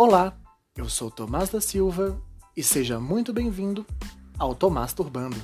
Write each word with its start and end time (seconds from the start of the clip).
Olá, 0.00 0.32
eu 0.76 0.88
sou 0.88 1.10
Tomás 1.10 1.50
da 1.50 1.60
Silva 1.60 2.22
e 2.56 2.62
seja 2.62 3.00
muito 3.00 3.32
bem-vindo 3.32 3.84
ao 4.38 4.54
Tomás 4.54 4.92
Turbando, 4.92 5.36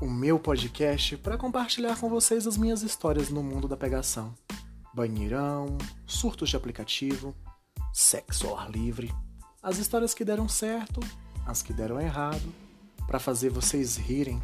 o 0.00 0.06
meu 0.06 0.36
podcast 0.36 1.16
para 1.18 1.38
compartilhar 1.38 1.96
com 2.00 2.08
vocês 2.08 2.44
as 2.44 2.56
minhas 2.56 2.82
histórias 2.82 3.28
no 3.30 3.40
mundo 3.40 3.68
da 3.68 3.76
pegação. 3.76 4.34
Banheirão, 4.92 5.78
surtos 6.08 6.50
de 6.50 6.56
aplicativo, 6.56 7.36
sexo 7.92 8.48
ao 8.48 8.58
ar 8.58 8.68
livre, 8.68 9.14
as 9.62 9.78
histórias 9.78 10.12
que 10.12 10.24
deram 10.24 10.48
certo, 10.48 10.98
as 11.46 11.62
que 11.62 11.72
deram 11.72 12.00
errado, 12.00 12.52
para 13.06 13.20
fazer 13.20 13.50
vocês 13.50 13.96
rirem 13.96 14.42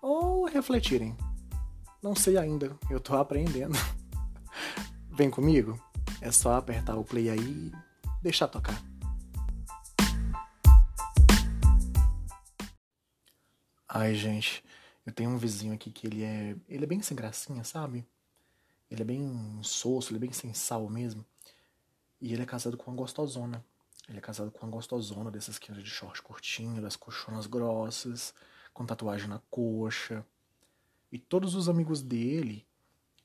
ou 0.00 0.46
refletirem. 0.46 1.14
Não 2.02 2.16
sei 2.16 2.38
ainda, 2.38 2.74
eu 2.88 3.00
tô 3.00 3.16
aprendendo. 3.16 3.76
Vem 5.14 5.28
comigo? 5.28 5.78
É 6.22 6.32
só 6.32 6.54
apertar 6.54 6.96
o 6.96 7.04
play 7.04 7.28
aí 7.28 7.70
deixar 8.22 8.48
tocar. 8.48 8.82
Ai, 13.88 14.14
gente, 14.14 14.62
eu 15.06 15.12
tenho 15.12 15.30
um 15.30 15.38
vizinho 15.38 15.72
aqui 15.72 15.90
que 15.90 16.06
ele 16.06 16.22
é. 16.22 16.56
Ele 16.68 16.84
é 16.84 16.86
bem 16.86 17.00
sem 17.00 17.16
gracinha, 17.16 17.64
sabe? 17.64 18.06
Ele 18.90 19.02
é 19.02 19.04
bem 19.04 19.60
soço, 19.62 20.10
ele 20.10 20.18
é 20.18 20.20
bem 20.20 20.32
sem 20.32 20.52
sal 20.52 20.88
mesmo. 20.88 21.24
E 22.20 22.32
ele 22.32 22.42
é 22.42 22.46
casado 22.46 22.76
com 22.76 22.90
uma 22.90 22.96
gostosona. 22.96 23.64
Ele 24.08 24.18
é 24.18 24.20
casado 24.20 24.50
com 24.50 24.66
uma 24.66 24.72
gostosona 24.72 25.30
dessas 25.30 25.58
que 25.58 25.72
anda 25.72 25.82
de 25.82 25.90
short 25.90 26.22
curtinho, 26.22 26.82
das 26.82 26.94
coxonas 26.94 27.46
grossas, 27.46 28.34
com 28.72 28.86
tatuagem 28.86 29.28
na 29.28 29.40
coxa. 29.50 30.24
E 31.10 31.18
todos 31.18 31.54
os 31.54 31.68
amigos 31.68 32.02
dele 32.02 32.66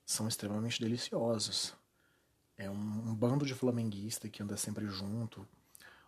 são 0.05 0.27
extremamente 0.27 0.79
deliciosos. 0.79 1.75
É 2.61 2.69
um, 2.69 2.73
um 2.73 3.15
bando 3.15 3.43
de 3.43 3.55
flamenguista 3.55 4.29
que 4.29 4.43
anda 4.43 4.55
sempre 4.55 4.85
junto. 4.85 5.47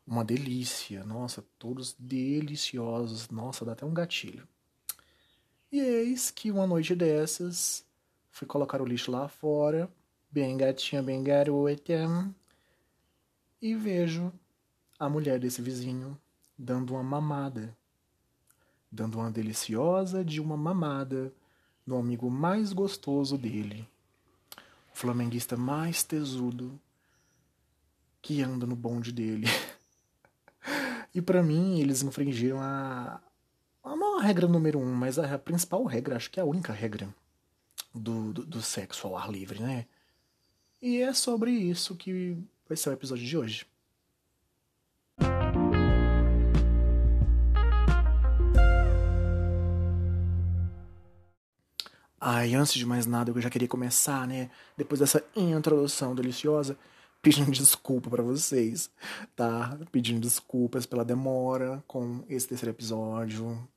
Uma 0.06 0.24
delícia. 0.24 1.04
Nossa, 1.04 1.44
todos 1.58 1.96
deliciosos. 1.98 3.28
Nossa, 3.30 3.66
dá 3.66 3.72
até 3.72 3.84
um 3.84 3.94
gatilho. 3.94 4.48
E 5.72 5.80
eis 5.80 6.30
que 6.30 6.52
uma 6.52 6.68
noite 6.68 6.94
dessas 6.94 7.84
fui 8.30 8.48
colocar 8.48 8.80
o 8.84 8.86
lixo 8.86 9.10
lá 9.10 9.28
fora, 9.28 9.92
bem 10.30 10.56
gatinha, 10.56 11.02
bem 11.02 11.24
garota, 11.24 12.32
e 13.60 13.74
vejo 13.74 14.32
a 15.00 15.10
mulher 15.10 15.40
desse 15.40 15.60
vizinho 15.60 16.16
dando 16.56 16.94
uma 16.94 17.02
mamada. 17.02 17.76
Dando 18.92 19.18
uma 19.18 19.32
deliciosa 19.32 20.24
de 20.24 20.40
uma 20.40 20.56
mamada 20.56 21.34
no 21.84 21.98
amigo 21.98 22.30
mais 22.30 22.72
gostoso 22.72 23.40
dele 23.40 23.90
o 24.94 24.98
flamenguista 24.98 25.58
mais 25.58 26.04
tesudo 26.04 26.80
que 28.22 28.42
anda 28.42 28.66
no 28.66 28.76
bonde 28.76 29.12
dele. 29.12 29.48
e 31.14 31.22
para 31.22 31.44
mim, 31.44 31.80
eles 31.80 32.04
infringiram 32.04 32.60
a, 32.62 33.22
a 33.84 33.96
maior 33.96 34.20
regra 34.22 34.48
número 34.48 34.80
um, 34.80 34.94
mas 34.94 35.20
a, 35.20 35.36
a 35.36 35.40
principal 35.40 35.84
regra, 35.84 36.16
acho 36.16 36.30
que 36.32 36.40
é 36.40 36.44
a 36.44 36.46
única 36.46 36.72
regra 36.72 37.14
do, 37.94 38.34
do, 38.34 38.46
do 38.46 38.62
sexo 38.62 39.08
ao 39.08 39.18
ar 39.18 39.30
livre, 39.30 39.62
né? 39.62 39.86
E 40.82 41.02
é 41.02 41.14
sobre 41.14 41.52
isso 41.52 41.96
que 41.96 42.38
vai 42.68 42.78
ser 42.78 42.90
o 42.90 42.94
episódio 42.94 43.26
de 43.26 43.38
hoje. 43.38 43.66
Ai, 52.26 52.56
antes 52.56 52.74
de 52.76 52.86
mais 52.86 53.06
nada, 53.06 53.32
eu 53.32 53.42
já 53.42 53.50
queria 53.50 53.68
começar, 53.68 54.26
né? 54.26 54.50
Depois 54.78 55.02
dessa 55.02 55.22
introdução 55.36 56.16
deliciosa, 56.16 56.78
pedindo 57.22 57.52
desculpa 57.52 58.10
para 58.10 58.24
vocês, 58.24 58.90
tá? 59.36 59.78
Pedindo 59.92 60.22
desculpas 60.22 60.86
pela 60.86 61.04
demora 61.04 61.84
com 61.86 62.24
esse 62.30 62.48
terceiro 62.48 62.72
episódio. 62.74 63.68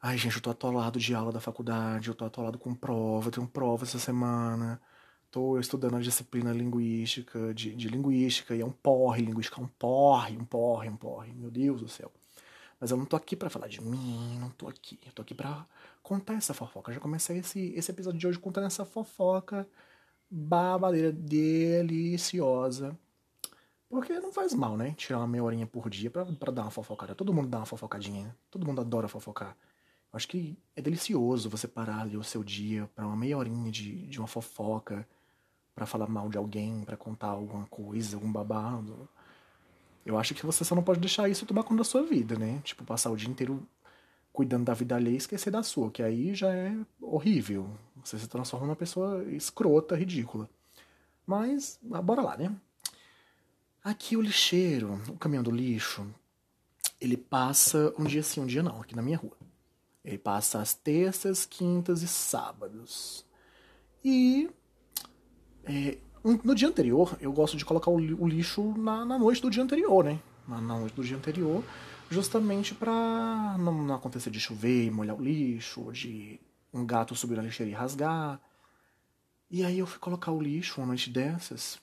Ai, 0.00 0.16
gente, 0.16 0.36
eu 0.36 0.42
tô 0.42 0.48
atolado 0.48 0.98
de 0.98 1.14
aula 1.14 1.30
da 1.30 1.38
faculdade, 1.38 2.08
eu 2.08 2.14
tô 2.14 2.24
atolado 2.24 2.58
com 2.58 2.74
prova, 2.74 3.28
eu 3.28 3.32
tenho 3.32 3.46
prova 3.46 3.84
essa 3.84 3.98
semana. 3.98 4.80
Tô 5.30 5.58
estudando 5.58 5.96
a 5.96 6.00
disciplina 6.00 6.52
linguística, 6.54 7.52
de, 7.52 7.74
de 7.74 7.88
linguística, 7.88 8.56
e 8.56 8.62
é 8.62 8.64
um 8.64 8.72
porre, 8.72 9.20
linguística 9.22 9.60
é 9.60 9.64
um 9.64 9.68
porre, 9.68 10.38
um 10.38 10.44
porre, 10.46 10.88
um 10.88 10.96
porre. 10.96 11.34
Meu 11.34 11.50
Deus 11.50 11.82
do 11.82 11.88
céu. 11.88 12.10
Mas 12.80 12.90
eu 12.90 12.96
não 12.96 13.06
tô 13.06 13.16
aqui 13.16 13.34
para 13.36 13.50
falar 13.50 13.68
de 13.68 13.82
mim, 13.82 14.38
não 14.38 14.50
tô 14.50 14.68
aqui. 14.68 14.98
Eu 15.06 15.12
tô 15.12 15.22
aqui 15.22 15.34
pra 15.34 15.66
contar 16.06 16.34
essa 16.34 16.54
fofoca. 16.54 16.92
Já 16.92 17.00
comecei 17.00 17.38
esse, 17.38 17.72
esse 17.74 17.90
episódio 17.90 18.20
de 18.20 18.28
hoje 18.28 18.38
contando 18.38 18.68
essa 18.68 18.84
fofoca 18.84 19.68
babadeira 20.30 21.10
deliciosa. 21.10 22.96
Porque 23.88 24.12
não 24.20 24.32
faz 24.32 24.54
mal, 24.54 24.76
né? 24.76 24.94
Tirar 24.96 25.18
uma 25.18 25.26
meia 25.26 25.42
horinha 25.42 25.66
por 25.66 25.90
dia 25.90 26.08
pra, 26.08 26.24
pra 26.24 26.52
dar 26.52 26.62
uma 26.62 26.70
fofocada. 26.70 27.12
Todo 27.12 27.34
mundo 27.34 27.48
dá 27.48 27.58
uma 27.58 27.66
fofocadinha, 27.66 28.26
né? 28.26 28.34
Todo 28.48 28.64
mundo 28.64 28.80
adora 28.80 29.08
fofocar. 29.08 29.56
Eu 30.12 30.16
acho 30.16 30.28
que 30.28 30.56
é 30.76 30.80
delicioso 30.80 31.50
você 31.50 31.66
parar 31.66 32.02
ali 32.02 32.16
o 32.16 32.22
seu 32.22 32.44
dia 32.44 32.88
para 32.94 33.04
uma 33.04 33.16
meia 33.16 33.36
horinha 33.36 33.72
de, 33.72 34.06
de 34.06 34.20
uma 34.20 34.28
fofoca, 34.28 35.06
para 35.74 35.86
falar 35.86 36.06
mal 36.08 36.28
de 36.28 36.38
alguém, 36.38 36.84
para 36.84 36.96
contar 36.96 37.28
alguma 37.28 37.66
coisa, 37.66 38.16
algum 38.16 38.30
babado. 38.30 39.08
Eu 40.04 40.16
acho 40.16 40.36
que 40.36 40.46
você 40.46 40.64
só 40.64 40.76
não 40.76 40.84
pode 40.84 41.00
deixar 41.00 41.28
isso 41.28 41.44
tomar 41.44 41.64
conta 41.64 41.78
da 41.78 41.84
sua 41.84 42.04
vida, 42.04 42.38
né? 42.38 42.60
Tipo, 42.62 42.84
passar 42.84 43.10
o 43.10 43.16
dia 43.16 43.28
inteiro 43.28 43.66
cuidando 44.36 44.66
da 44.66 44.74
vida 44.74 44.94
alheia 44.94 45.14
e 45.14 45.16
esquecer 45.16 45.50
da 45.50 45.62
sua, 45.62 45.90
que 45.90 46.02
aí 46.02 46.34
já 46.34 46.52
é 46.52 46.76
horrível. 47.00 47.70
Você 48.04 48.18
se 48.18 48.28
transforma 48.28 48.66
numa 48.66 48.76
pessoa 48.76 49.24
escrota, 49.32 49.96
ridícula. 49.96 50.46
Mas, 51.26 51.80
ah, 51.90 52.02
bora 52.02 52.20
lá, 52.20 52.36
né? 52.36 52.54
Aqui 53.82 54.14
o 54.14 54.20
lixeiro, 54.20 55.00
o 55.08 55.16
caminhão 55.16 55.42
do 55.42 55.50
lixo, 55.50 56.06
ele 57.00 57.16
passa 57.16 57.94
um 57.98 58.04
dia 58.04 58.22
sim, 58.22 58.40
um 58.40 58.46
dia 58.46 58.62
não, 58.62 58.82
aqui 58.82 58.94
na 58.94 59.00
minha 59.00 59.16
rua. 59.16 59.36
Ele 60.04 60.18
passa 60.18 60.60
às 60.60 60.74
terças, 60.74 61.46
quintas 61.46 62.02
e 62.02 62.08
sábados. 62.08 63.24
E 64.04 64.50
é, 65.64 65.96
no 66.22 66.54
dia 66.54 66.68
anterior, 66.68 67.16
eu 67.22 67.32
gosto 67.32 67.56
de 67.56 67.64
colocar 67.64 67.90
o 67.90 68.28
lixo 68.28 68.74
na, 68.76 69.02
na 69.06 69.18
noite 69.18 69.40
do 69.40 69.50
dia 69.50 69.62
anterior, 69.62 70.04
né? 70.04 70.20
Na, 70.46 70.60
na 70.60 70.78
noite 70.78 70.94
do 70.94 71.02
dia 71.02 71.16
anterior, 71.16 71.64
justamente 72.10 72.74
para 72.74 73.56
não, 73.58 73.82
não, 73.82 73.94
acontecer 73.94 74.30
de 74.30 74.40
chover 74.40 74.86
e 74.86 74.90
molhar 74.90 75.16
o 75.16 75.22
lixo, 75.22 75.82
ou 75.82 75.92
de 75.92 76.40
um 76.72 76.84
gato 76.84 77.14
subir 77.14 77.36
na 77.36 77.42
lixeira 77.42 77.70
e 77.70 77.74
rasgar. 77.74 78.40
E 79.50 79.64
aí 79.64 79.78
eu 79.78 79.86
fui 79.86 79.98
colocar 79.98 80.32
o 80.32 80.40
lixo 80.40 80.80
uma 80.80 80.88
noite 80.88 81.10
dessas. 81.10 81.80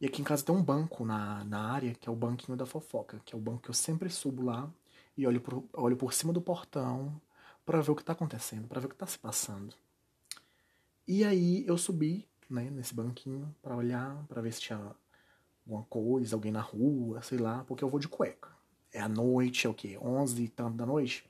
E 0.00 0.06
aqui 0.06 0.20
em 0.20 0.24
casa 0.24 0.44
tem 0.44 0.54
um 0.54 0.62
banco 0.62 1.04
na, 1.04 1.44
na 1.44 1.72
área, 1.72 1.94
que 1.94 2.08
é 2.08 2.12
o 2.12 2.16
banquinho 2.16 2.56
da 2.56 2.66
fofoca, 2.66 3.20
que 3.24 3.34
é 3.34 3.38
o 3.38 3.40
banco 3.40 3.62
que 3.62 3.70
eu 3.70 3.74
sempre 3.74 4.10
subo 4.10 4.42
lá 4.42 4.68
e 5.16 5.26
olho 5.26 5.40
por, 5.40 5.64
olho 5.72 5.96
por 5.96 6.12
cima 6.12 6.32
do 6.32 6.40
portão 6.40 7.20
para 7.64 7.80
ver 7.80 7.92
o 7.92 7.94
que 7.94 8.04
tá 8.04 8.12
acontecendo, 8.12 8.66
para 8.66 8.80
ver 8.80 8.86
o 8.86 8.90
que 8.90 8.96
tá 8.96 9.06
se 9.06 9.18
passando. 9.18 9.74
E 11.06 11.24
aí 11.24 11.64
eu 11.66 11.78
subi 11.78 12.28
né, 12.48 12.70
nesse 12.70 12.94
banquinho 12.94 13.54
para 13.62 13.76
olhar, 13.76 14.24
para 14.28 14.42
ver 14.42 14.52
se 14.52 14.60
tinha 14.60 14.94
alguma 15.64 15.84
coisa, 15.84 16.34
alguém 16.34 16.52
na 16.52 16.60
rua, 16.60 17.22
sei 17.22 17.38
lá, 17.38 17.64
porque 17.64 17.82
eu 17.84 17.88
vou 17.88 18.00
de 18.00 18.08
cueca. 18.08 18.51
É 18.92 19.00
a 19.00 19.08
noite, 19.08 19.66
é 19.66 19.70
o 19.70 19.74
quê? 19.74 19.98
11 20.00 20.42
e 20.42 20.48
tanto 20.48 20.76
da 20.76 20.86
noite? 20.86 21.24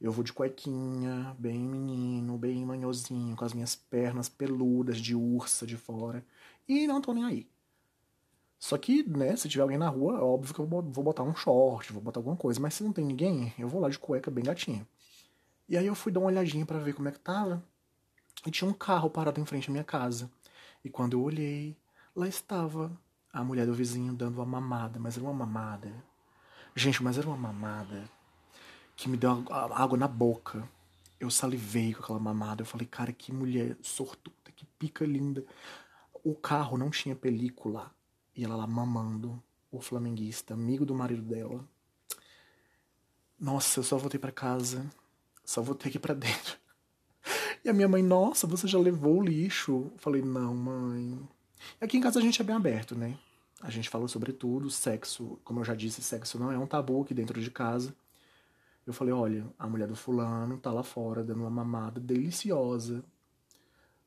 Eu 0.00 0.12
vou 0.12 0.22
de 0.22 0.32
cuequinha, 0.32 1.34
bem 1.38 1.58
menino, 1.58 2.36
bem 2.36 2.64
manhosinho, 2.64 3.34
com 3.36 3.44
as 3.44 3.54
minhas 3.54 3.74
pernas 3.74 4.28
peludas 4.28 4.98
de 4.98 5.14
ursa 5.14 5.66
de 5.66 5.76
fora. 5.76 6.24
E 6.68 6.86
não 6.86 7.00
tô 7.00 7.12
nem 7.14 7.24
aí. 7.24 7.48
Só 8.58 8.76
que, 8.78 9.02
né, 9.08 9.34
se 9.36 9.48
tiver 9.48 9.62
alguém 9.62 9.78
na 9.78 9.88
rua, 9.88 10.18
é 10.18 10.22
óbvio 10.22 10.54
que 10.54 10.60
eu 10.60 10.66
vou 10.66 10.82
botar 10.82 11.22
um 11.22 11.34
short, 11.34 11.92
vou 11.92 12.02
botar 12.02 12.20
alguma 12.20 12.36
coisa. 12.36 12.60
Mas 12.60 12.74
se 12.74 12.84
não 12.84 12.92
tem 12.92 13.04
ninguém, 13.04 13.52
eu 13.58 13.68
vou 13.68 13.80
lá 13.80 13.88
de 13.88 13.98
cueca 13.98 14.30
bem 14.30 14.44
gatinha. 14.44 14.86
E 15.68 15.76
aí 15.76 15.86
eu 15.86 15.94
fui 15.94 16.12
dar 16.12 16.20
uma 16.20 16.28
olhadinha 16.28 16.66
para 16.66 16.78
ver 16.78 16.94
como 16.94 17.08
é 17.08 17.12
que 17.12 17.18
tava 17.18 17.62
e 18.46 18.50
tinha 18.50 18.68
um 18.68 18.74
carro 18.74 19.08
parado 19.08 19.40
em 19.40 19.44
frente 19.44 19.68
à 19.68 19.72
minha 19.72 19.84
casa. 19.84 20.30
E 20.84 20.90
quando 20.90 21.14
eu 21.14 21.22
olhei, 21.22 21.76
lá 22.14 22.28
estava 22.28 22.92
a 23.32 23.42
mulher 23.42 23.66
do 23.66 23.74
vizinho 23.74 24.12
dando 24.12 24.36
uma 24.36 24.46
mamada, 24.46 24.98
mas 24.98 25.16
era 25.16 25.24
uma 25.24 25.32
mamada. 25.32 25.90
Gente, 26.74 27.02
mas 27.02 27.16
era 27.16 27.28
uma 27.28 27.36
mamada 27.36 28.10
que 28.96 29.08
me 29.08 29.16
deu 29.16 29.44
água 29.50 29.96
na 29.96 30.08
boca. 30.08 30.68
Eu 31.20 31.30
salivei 31.30 31.94
com 31.94 32.02
aquela 32.02 32.18
mamada. 32.18 32.62
Eu 32.62 32.66
falei, 32.66 32.86
cara, 32.86 33.12
que 33.12 33.32
mulher 33.32 33.76
sortuda, 33.80 34.50
que 34.54 34.66
pica 34.78 35.04
linda. 35.04 35.44
O 36.24 36.34
carro 36.34 36.76
não 36.76 36.90
tinha 36.90 37.14
película. 37.14 37.94
E 38.34 38.44
ela 38.44 38.56
lá 38.56 38.66
mamando 38.66 39.40
o 39.70 39.80
flamenguista, 39.80 40.54
amigo 40.54 40.84
do 40.84 40.94
marido 40.94 41.22
dela. 41.22 41.64
Nossa, 43.38 43.80
eu 43.80 43.84
só 43.84 43.96
voltei 43.96 44.18
para 44.18 44.32
casa. 44.32 44.84
Só 45.44 45.62
voltei 45.62 45.90
aqui 45.90 45.98
para 45.98 46.14
dentro. 46.14 46.58
E 47.64 47.68
a 47.68 47.72
minha 47.72 47.88
mãe, 47.88 48.02
nossa, 48.02 48.46
você 48.46 48.66
já 48.66 48.78
levou 48.78 49.20
o 49.20 49.24
lixo? 49.24 49.90
Eu 49.92 49.98
falei, 49.98 50.22
não, 50.22 50.54
mãe. 50.54 51.18
Aqui 51.80 51.96
em 51.96 52.00
casa 52.00 52.18
a 52.18 52.22
gente 52.22 52.40
é 52.40 52.44
bem 52.44 52.54
aberto, 52.54 52.94
né? 52.94 53.16
A 53.64 53.70
gente 53.70 53.88
fala 53.88 54.06
sobre 54.06 54.30
tudo, 54.30 54.68
sexo, 54.68 55.38
como 55.42 55.60
eu 55.60 55.64
já 55.64 55.74
disse, 55.74 56.02
sexo 56.02 56.38
não 56.38 56.52
é 56.52 56.58
um 56.58 56.66
tabu 56.66 57.00
aqui 57.00 57.14
dentro 57.14 57.40
de 57.40 57.50
casa. 57.50 57.96
Eu 58.86 58.92
falei, 58.92 59.14
olha, 59.14 59.46
a 59.58 59.66
mulher 59.66 59.88
do 59.88 59.96
fulano 59.96 60.58
tá 60.58 60.70
lá 60.70 60.82
fora 60.82 61.24
dando 61.24 61.40
uma 61.40 61.50
mamada 61.50 61.98
deliciosa 61.98 63.02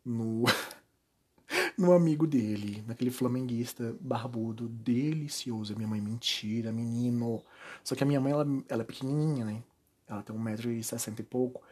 no 0.05 0.43
no 1.75 1.91
amigo 1.91 2.27
dele, 2.27 2.83
naquele 2.85 3.09
flamenguista 3.09 3.95
barbudo, 3.99 4.69
delicioso. 4.69 5.75
Minha 5.75 5.87
mãe, 5.87 6.01
mentira, 6.01 6.71
menino. 6.71 7.41
Só 7.83 7.95
que 7.95 8.03
a 8.03 8.05
minha 8.05 8.21
mãe, 8.21 8.33
ela, 8.33 8.45
ela 8.69 8.83
é 8.83 8.85
pequenininha, 8.85 9.43
né? 9.43 9.63
Ela 10.07 10.21
tem 10.21 10.35
1,60m 10.35 11.19
e 11.19 11.23
pouco. 11.23 11.63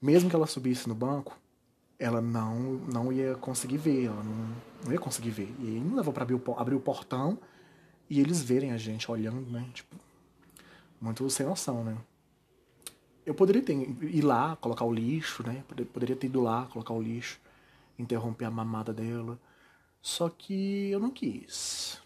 Mesmo 0.00 0.28
que 0.28 0.36
ela 0.36 0.46
subisse 0.46 0.86
no 0.86 0.94
banco, 0.94 1.38
ela 2.00 2.22
não, 2.22 2.58
não 2.90 3.12
ia 3.12 3.34
conseguir 3.36 3.76
ver, 3.76 4.06
ela 4.06 4.24
não, 4.24 4.56
não 4.86 4.92
ia 4.92 4.98
conseguir 4.98 5.30
ver. 5.30 5.54
E 5.60 5.66
aí 5.66 5.80
não 5.80 5.96
levou 5.96 6.14
pra 6.14 6.22
abrir 6.22 6.40
abrir 6.56 6.74
o 6.74 6.80
portão 6.80 7.38
e 8.08 8.18
eles 8.18 8.42
verem 8.42 8.72
a 8.72 8.78
gente 8.78 9.10
olhando, 9.10 9.50
né? 9.50 9.68
Tipo, 9.74 9.94
muito 10.98 11.28
sem 11.28 11.44
noção, 11.44 11.84
né? 11.84 11.98
Eu 13.26 13.34
poderia 13.34 13.62
ter, 13.62 13.74
ir 13.74 14.22
lá, 14.22 14.56
colocar 14.56 14.84
o 14.86 14.92
lixo, 14.92 15.46
né? 15.46 15.62
Poderia 15.92 16.16
ter 16.16 16.26
ido 16.26 16.40
lá, 16.40 16.66
colocar 16.72 16.94
o 16.94 17.02
lixo, 17.02 17.38
interromper 17.98 18.46
a 18.46 18.50
mamada 18.50 18.94
dela. 18.94 19.38
Só 20.00 20.30
que 20.30 20.90
eu 20.90 20.98
não 20.98 21.10
quis. 21.10 22.00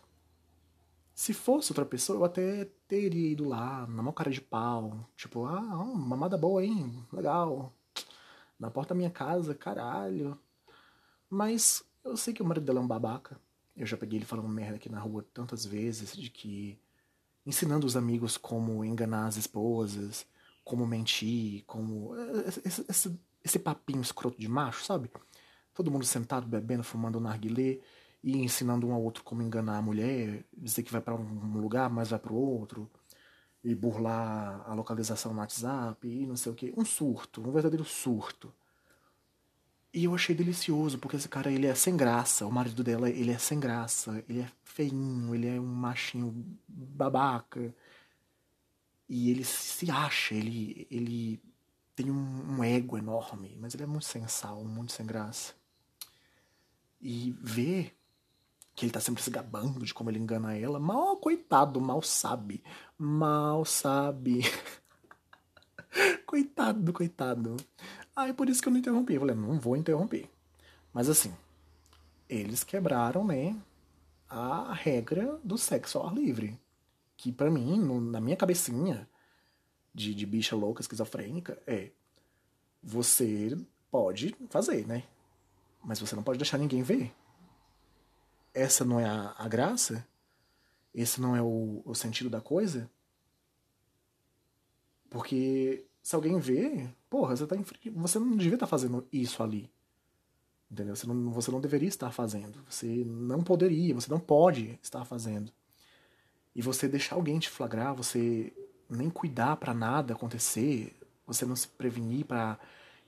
Se 1.14 1.32
fosse 1.32 1.70
outra 1.70 1.84
pessoa, 1.86 2.18
eu 2.18 2.24
até 2.24 2.68
teria 2.88 3.30
ido 3.30 3.48
lá, 3.48 3.86
na 3.86 4.02
mão 4.02 4.12
cara 4.12 4.30
de 4.32 4.40
pau. 4.40 5.08
Tipo, 5.16 5.46
ah, 5.46 5.60
mamada 5.62 6.36
boa, 6.36 6.64
hein? 6.64 7.06
Legal 7.12 7.72
na 8.64 8.70
porta 8.70 8.94
da 8.94 8.98
minha 8.98 9.10
casa, 9.10 9.54
caralho. 9.54 10.38
Mas 11.28 11.84
eu 12.02 12.16
sei 12.16 12.32
que 12.32 12.42
o 12.42 12.44
marido 12.44 12.64
dela 12.64 12.80
é 12.80 12.82
um 12.82 12.86
babaca. 12.86 13.38
Eu 13.76 13.86
já 13.86 13.96
peguei 13.96 14.18
ele 14.18 14.26
falando 14.26 14.48
merda 14.48 14.76
aqui 14.76 14.88
na 14.88 15.00
rua 15.00 15.24
tantas 15.34 15.64
vezes 15.64 16.16
de 16.16 16.30
que 16.30 16.78
ensinando 17.44 17.86
os 17.86 17.96
amigos 17.96 18.36
como 18.36 18.84
enganar 18.84 19.26
as 19.26 19.36
esposas, 19.36 20.26
como 20.64 20.86
mentir, 20.86 21.64
como 21.66 22.14
esse, 22.46 22.86
esse, 22.88 23.20
esse 23.44 23.58
papinho 23.58 24.00
escroto 24.00 24.40
de 24.40 24.48
macho, 24.48 24.84
sabe? 24.84 25.10
Todo 25.74 25.90
mundo 25.90 26.04
sentado 26.04 26.46
bebendo, 26.46 26.82
fumando 26.82 27.18
um 27.18 27.22
narguilé 27.22 27.80
e 28.22 28.38
ensinando 28.38 28.86
um 28.86 28.94
ao 28.94 29.02
outro 29.02 29.22
como 29.22 29.42
enganar 29.42 29.76
a 29.78 29.82
mulher, 29.82 30.44
dizer 30.56 30.82
que 30.82 30.92
vai 30.92 31.02
para 31.02 31.14
um 31.14 31.60
lugar, 31.60 31.90
mas 31.90 32.10
vai 32.10 32.18
para 32.18 32.32
o 32.32 32.36
outro 32.36 32.90
e 33.64 33.74
burlar 33.74 34.62
a 34.66 34.74
localização 34.74 35.32
no 35.32 35.40
WhatsApp 35.40 36.06
e 36.06 36.26
não 36.26 36.36
sei 36.36 36.52
o 36.52 36.54
que. 36.54 36.72
Um 36.76 36.84
surto, 36.84 37.40
um 37.40 37.50
verdadeiro 37.50 37.84
surto. 37.84 38.52
E 39.92 40.04
eu 40.04 40.14
achei 40.14 40.34
delicioso, 40.34 40.98
porque 40.98 41.16
esse 41.16 41.28
cara 41.28 41.50
ele 41.50 41.66
é 41.66 41.74
sem 41.74 41.96
graça, 41.96 42.46
o 42.46 42.52
marido 42.52 42.84
dela 42.84 43.08
ele 43.08 43.30
é 43.30 43.38
sem 43.38 43.58
graça, 43.58 44.22
ele 44.28 44.40
é 44.40 44.50
feinho, 44.64 45.34
ele 45.34 45.46
é 45.46 45.58
um 45.58 45.64
machinho 45.64 46.34
babaca. 46.68 47.74
E 49.08 49.30
ele 49.30 49.44
se 49.44 49.90
acha, 49.90 50.34
ele, 50.34 50.86
ele 50.90 51.40
tem 51.94 52.10
um, 52.10 52.56
um 52.56 52.64
ego 52.64 52.98
enorme, 52.98 53.56
mas 53.60 53.74
ele 53.74 53.84
é 53.84 53.86
muito 53.86 54.04
sem 54.04 54.26
sal, 54.28 54.64
muito 54.64 54.92
sem 54.92 55.06
graça. 55.06 55.54
E 57.00 57.34
ver 57.40 57.96
que 58.74 58.84
ele 58.84 58.92
tá 58.92 59.00
sempre 59.00 59.22
se 59.22 59.30
gabando 59.30 59.84
de 59.84 59.94
como 59.94 60.10
ele 60.10 60.18
engana 60.18 60.56
ela. 60.56 60.80
Mal, 60.80 61.16
coitado, 61.16 61.80
mal 61.80 62.02
sabe. 62.02 62.62
Mal 62.98 63.64
sabe. 63.64 64.40
coitado 66.26 66.80
do 66.80 66.92
coitado. 66.92 67.56
Aí 68.16 68.32
por 68.32 68.48
isso 68.48 68.60
que 68.60 68.68
eu 68.68 68.72
não 68.72 68.80
interrompi. 68.80 69.14
Eu 69.14 69.20
falei, 69.20 69.36
não 69.36 69.60
vou 69.60 69.76
interromper. 69.76 70.28
Mas 70.92 71.08
assim, 71.08 71.32
eles 72.28 72.64
quebraram, 72.64 73.24
né, 73.24 73.56
a 74.28 74.72
regra 74.72 75.38
do 75.44 75.56
sexo 75.56 75.98
ao 75.98 76.08
ar 76.08 76.14
livre. 76.14 76.58
Que 77.16 77.30
para 77.30 77.50
mim, 77.50 77.78
no, 77.78 78.00
na 78.00 78.20
minha 78.20 78.36
cabecinha 78.36 79.08
de, 79.94 80.12
de 80.14 80.26
bicha 80.26 80.56
louca, 80.56 80.80
esquizofrênica, 80.80 81.62
é 81.64 81.92
você 82.82 83.56
pode 83.88 84.34
fazer, 84.50 84.84
né? 84.86 85.04
Mas 85.82 86.00
você 86.00 86.16
não 86.16 86.22
pode 86.24 86.38
deixar 86.38 86.58
ninguém 86.58 86.82
ver 86.82 87.12
essa 88.54 88.84
não 88.84 89.00
é 89.00 89.04
a, 89.04 89.34
a 89.36 89.48
graça? 89.48 90.06
Esse 90.94 91.20
não 91.20 91.34
é 91.34 91.42
o, 91.42 91.82
o 91.84 91.94
sentido 91.94 92.30
da 92.30 92.40
coisa? 92.40 92.88
Porque 95.10 95.84
se 96.02 96.14
alguém 96.14 96.38
vê, 96.38 96.88
porra, 97.10 97.36
você, 97.36 97.46
tá 97.46 97.56
você 97.94 98.18
não 98.18 98.36
devia 98.36 98.54
estar 98.54 98.66
tá 98.66 98.70
fazendo 98.70 99.06
isso 99.12 99.42
ali. 99.42 99.70
Entendeu? 100.70 100.96
Você 100.96 101.06
não, 101.06 101.30
você 101.30 101.50
não 101.50 101.60
deveria 101.60 101.88
estar 101.88 102.10
fazendo. 102.10 102.64
Você 102.68 103.04
não 103.04 103.42
poderia, 103.42 103.94
você 103.94 104.10
não 104.10 104.20
pode 104.20 104.78
estar 104.82 105.04
fazendo. 105.04 105.52
E 106.54 106.62
você 106.62 106.88
deixar 106.88 107.16
alguém 107.16 107.38
te 107.38 107.50
flagrar, 107.50 107.94
você 107.94 108.52
nem 108.88 109.10
cuidar 109.10 109.56
para 109.56 109.74
nada 109.74 110.14
acontecer, 110.14 110.96
você 111.26 111.44
não 111.44 111.56
se 111.56 111.66
prevenir 111.66 112.24
para 112.24 112.58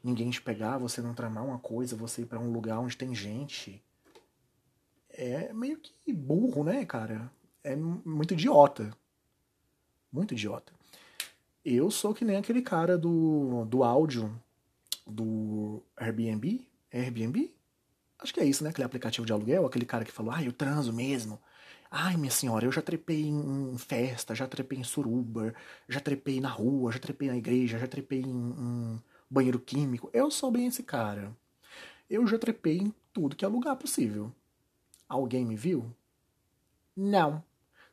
ninguém 0.03 0.31
te 0.31 0.41
pegar, 0.41 0.79
você 0.79 1.01
não 1.01 1.15
tramar 1.15 1.45
uma 1.45 1.59
coisa, 1.59 1.97
você 1.97 2.23
ir 2.23 2.27
para 2.27 2.41
um 2.41 2.53
lugar 2.53 2.79
onde 2.79 2.97
tem 2.97 3.15
gente, 3.15 3.83
é 5.17 5.53
meio 5.53 5.79
que 5.79 6.13
burro, 6.13 6.63
né, 6.63 6.85
cara? 6.85 7.31
É 7.65 7.75
muito 7.75 8.35
idiota. 8.35 8.93
Muito 10.13 10.35
idiota. 10.35 10.73
Eu 11.65 11.91
sou 11.91 12.15
que 12.15 12.25
nem 12.25 12.37
aquele 12.37 12.63
cara 12.63 12.97
do, 12.97 13.65
do 13.65 13.83
áudio 13.83 14.31
do 15.07 15.83
Airbnb. 15.97 16.65
É 16.91 17.01
Airbnb? 17.01 17.53
Acho 18.19 18.33
que 18.33 18.41
é 18.41 18.45
isso, 18.45 18.63
né? 18.63 18.71
Aquele 18.71 18.87
aplicativo 18.87 19.27
de 19.27 19.33
aluguel, 19.33 19.67
aquele 19.67 19.85
cara 19.85 20.05
que 20.05 20.13
falou, 20.13 20.33
ah, 20.33 20.43
eu 20.43 20.53
transo 20.53 20.93
mesmo. 20.93 21.41
Ai, 21.91 22.17
minha 22.17 22.31
senhora, 22.31 22.65
eu 22.65 22.73
já 22.73 22.83
trepei 22.83 23.27
em 23.27 23.77
festa, 23.79 24.35
já 24.35 24.47
trepei 24.47 24.79
em 24.79 24.85
suruba, 24.85 25.55
já 25.89 26.01
trepei 26.01 26.41
na 26.41 26.49
rua, 26.49 26.93
já 26.93 26.99
trepei 26.99 27.29
na 27.29 27.37
igreja, 27.37 27.79
já 27.79 27.87
trepei 27.87 28.21
em, 28.21 28.51
em 28.51 29.03
banheiro 29.31 29.59
químico. 29.59 30.11
Eu 30.13 30.31
sou 30.31 30.51
bem 30.51 30.67
esse 30.67 30.83
cara. 30.83 31.37
Eu 32.09 32.27
já 32.27 32.39
trepei 32.39 32.79
em 32.79 32.95
tudo 33.13 33.37
que 33.37 33.45
é 33.45 33.49
lugar 33.49 33.77
possível. 33.77 34.33
Alguém 35.09 35.45
me 35.45 35.57
viu? 35.57 35.85
Não. 36.97 37.43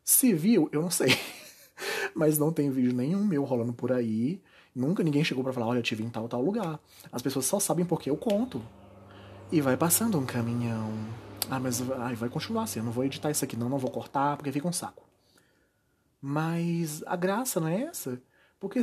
Se 0.04 0.34
viu, 0.34 0.70
eu 0.72 0.82
não 0.82 0.92
sei. 0.92 1.10
Mas 2.16 2.38
não 2.38 2.52
tem 2.52 2.70
vídeo 2.70 2.94
nenhum 2.94 3.24
meu 3.26 3.44
rolando 3.44 3.74
por 3.74 3.92
aí. 3.92 4.42
Nunca 4.76 5.04
ninguém 5.04 5.24
chegou 5.24 5.44
para 5.44 5.54
falar, 5.54 5.68
olha, 5.68 5.80
eu 5.80 5.84
tive 5.84 6.04
em 6.04 6.10
tal 6.10 6.28
tal 6.28 6.42
lugar. 6.42 6.80
As 7.12 7.22
pessoas 7.22 7.46
só 7.46 7.60
sabem 7.60 7.86
porque 7.86 8.10
eu 8.10 8.18
conto. 8.18 8.62
E 9.52 9.62
vai 9.62 9.78
passando 9.78 10.18
um 10.18 10.26
caminhão. 10.26 10.92
Ah, 11.50 11.60
mas 11.60 11.82
ai, 11.92 12.16
vai 12.16 12.30
continuar 12.30 12.64
assim. 12.64 12.80
Eu 12.80 12.86
não 12.86 12.92
vou 12.92 13.04
editar 13.04 13.30
isso 13.30 13.44
aqui, 13.46 13.56
não, 13.56 13.70
não 13.70 13.78
vou 13.78 13.92
cortar, 13.92 14.36
porque 14.38 14.52
fica 14.52 14.68
um 14.68 14.74
saco. 14.74 15.04
Mas 16.20 17.04
a 17.06 17.16
graça 17.16 17.60
não 17.60 17.68
é 17.68 17.84
essa. 17.84 18.22
Porque 18.60 18.82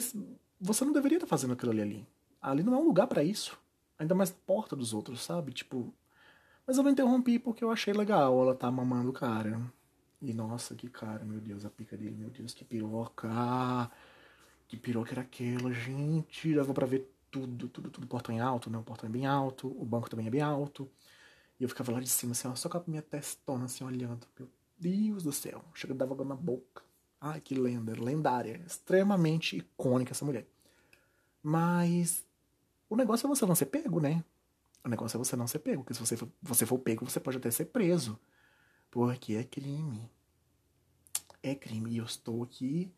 você 0.61 0.85
não 0.85 0.93
deveria 0.93 1.17
estar 1.17 1.27
fazendo 1.27 1.55
aquilo 1.55 1.73
ali. 1.73 1.81
Ali, 1.81 2.07
ali 2.41 2.63
não 2.63 2.75
é 2.75 2.77
um 2.77 2.85
lugar 2.85 3.07
para 3.07 3.25
isso. 3.25 3.59
Ainda 3.99 4.15
mais 4.15 4.31
porta 4.31 4.77
dos 4.77 4.95
outros, 4.95 5.23
sabe? 5.23 5.53
Tipo, 5.53 5.93
mas 6.71 6.77
eu 6.77 6.85
não 6.85 6.93
interrompi 6.93 7.37
porque 7.37 7.65
eu 7.65 7.71
achei 7.73 7.93
legal 7.93 8.41
ela 8.41 8.55
tá 8.55 8.71
mamando 8.71 9.11
o 9.11 9.13
cara. 9.13 9.61
E 10.23 10.33
nossa, 10.33 10.73
que 10.77 10.89
cara, 10.89 11.25
meu 11.25 11.41
Deus, 11.41 11.65
a 11.65 11.69
pica 11.69 11.97
dele, 11.97 12.15
meu 12.17 12.31
Deus, 12.31 12.55
que 12.55 12.65
piroca. 12.65 13.91
Que 14.69 14.77
piroca 14.77 15.13
era 15.13 15.23
aquela, 15.23 15.73
gente. 15.73 16.55
Dava 16.55 16.73
pra 16.73 16.87
ver 16.87 17.13
tudo, 17.29 17.67
tudo, 17.69 17.91
tudo. 17.91 18.07
Portão 18.07 18.33
em 18.33 18.39
alto, 18.39 18.71
né? 18.71 18.79
O 18.79 18.85
portão 18.85 19.09
é 19.09 19.13
bem 19.13 19.27
alto, 19.27 19.67
o 19.67 19.85
banco 19.85 20.09
também 20.09 20.29
é 20.29 20.31
bem 20.31 20.43
alto. 20.43 20.89
E 21.59 21.65
eu 21.65 21.69
ficava 21.69 21.91
lá 21.91 21.99
de 21.99 22.09
cima, 22.09 22.33
assim, 22.33 22.47
ó, 22.47 22.55
só 22.55 22.69
com 22.69 22.79
a 22.79 22.85
minha 22.87 23.03
testona, 23.03 23.65
assim, 23.65 23.83
olhando. 23.83 24.25
Meu 24.39 24.49
Deus 24.79 25.25
do 25.25 25.33
céu. 25.33 25.65
Chega, 25.75 25.93
dava 25.93 26.15
água 26.15 26.25
na 26.25 26.37
boca. 26.37 26.85
Ai, 27.21 27.41
que 27.41 27.57
lenda, 27.57 28.01
lendária. 28.01 28.63
Extremamente 28.65 29.57
icônica 29.57 30.13
essa 30.13 30.25
mulher. 30.25 30.47
Mas 31.43 32.25
o 32.89 32.95
negócio 32.95 33.27
é 33.27 33.29
você 33.29 33.45
não 33.45 33.57
ser 33.57 33.67
pego, 33.67 33.99
né? 33.99 34.23
O 34.85 34.89
negócio 34.89 35.17
é 35.17 35.19
você 35.19 35.37
não 35.37 35.47
ser 35.47 35.59
pego, 35.59 35.83
porque 35.83 35.95
se 35.95 36.01
você 36.01 36.17
for, 36.17 36.29
você 36.43 36.65
for 36.65 36.79
pego, 36.79 37.05
você 37.05 37.21
pode 37.21 37.37
até 37.37 37.51
ser 37.51 37.67
preso. 37.67 38.19
Porque 38.91 39.35
é 39.35 39.45
crime. 39.45 40.11
É 41.43 41.55
crime. 41.55 41.93
E 41.93 41.99
eu 41.99 42.05
estou 42.05 42.43
aqui 42.43 42.93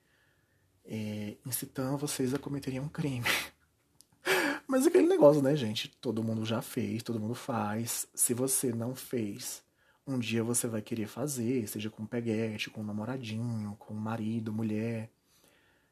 é, 0.84 1.36
incitando 1.44 1.98
vocês 1.98 2.32
a 2.32 2.38
cometerem 2.38 2.80
um 2.80 2.88
crime. 2.88 3.26
Mas 4.66 4.86
aquele 4.86 5.06
negócio, 5.06 5.42
né, 5.42 5.54
gente? 5.56 5.88
Todo 6.00 6.22
mundo 6.22 6.44
já 6.44 6.62
fez, 6.62 7.02
todo 7.02 7.20
mundo 7.20 7.34
faz. 7.34 8.08
Se 8.14 8.32
você 8.32 8.72
não 8.72 8.94
fez, 8.94 9.62
um 10.06 10.18
dia 10.18 10.42
você 10.42 10.66
vai 10.66 10.80
querer 10.80 11.06
fazer, 11.06 11.66
seja 11.68 11.90
com 11.90 12.06
peguete, 12.06 12.70
com 12.70 12.82
namoradinho, 12.82 13.76
com 13.78 13.92
marido, 13.94 14.52
mulher. 14.52 15.10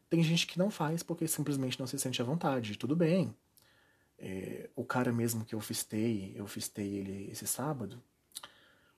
Tem 0.08 0.22
gente 0.22 0.46
que 0.46 0.58
não 0.58 0.70
faz 0.70 1.02
porque 1.02 1.28
simplesmente 1.28 1.78
não 1.78 1.86
se 1.86 1.98
sente 1.98 2.20
à 2.22 2.24
vontade. 2.24 2.76
Tudo 2.76 2.96
bem. 2.96 3.34
É, 4.22 4.68
o 4.76 4.84
cara 4.84 5.10
mesmo 5.10 5.44
que 5.46 5.54
eu 5.54 5.60
fistei, 5.60 6.34
eu 6.36 6.46
fistei 6.46 6.96
ele 6.96 7.30
esse 7.30 7.46
sábado. 7.46 8.00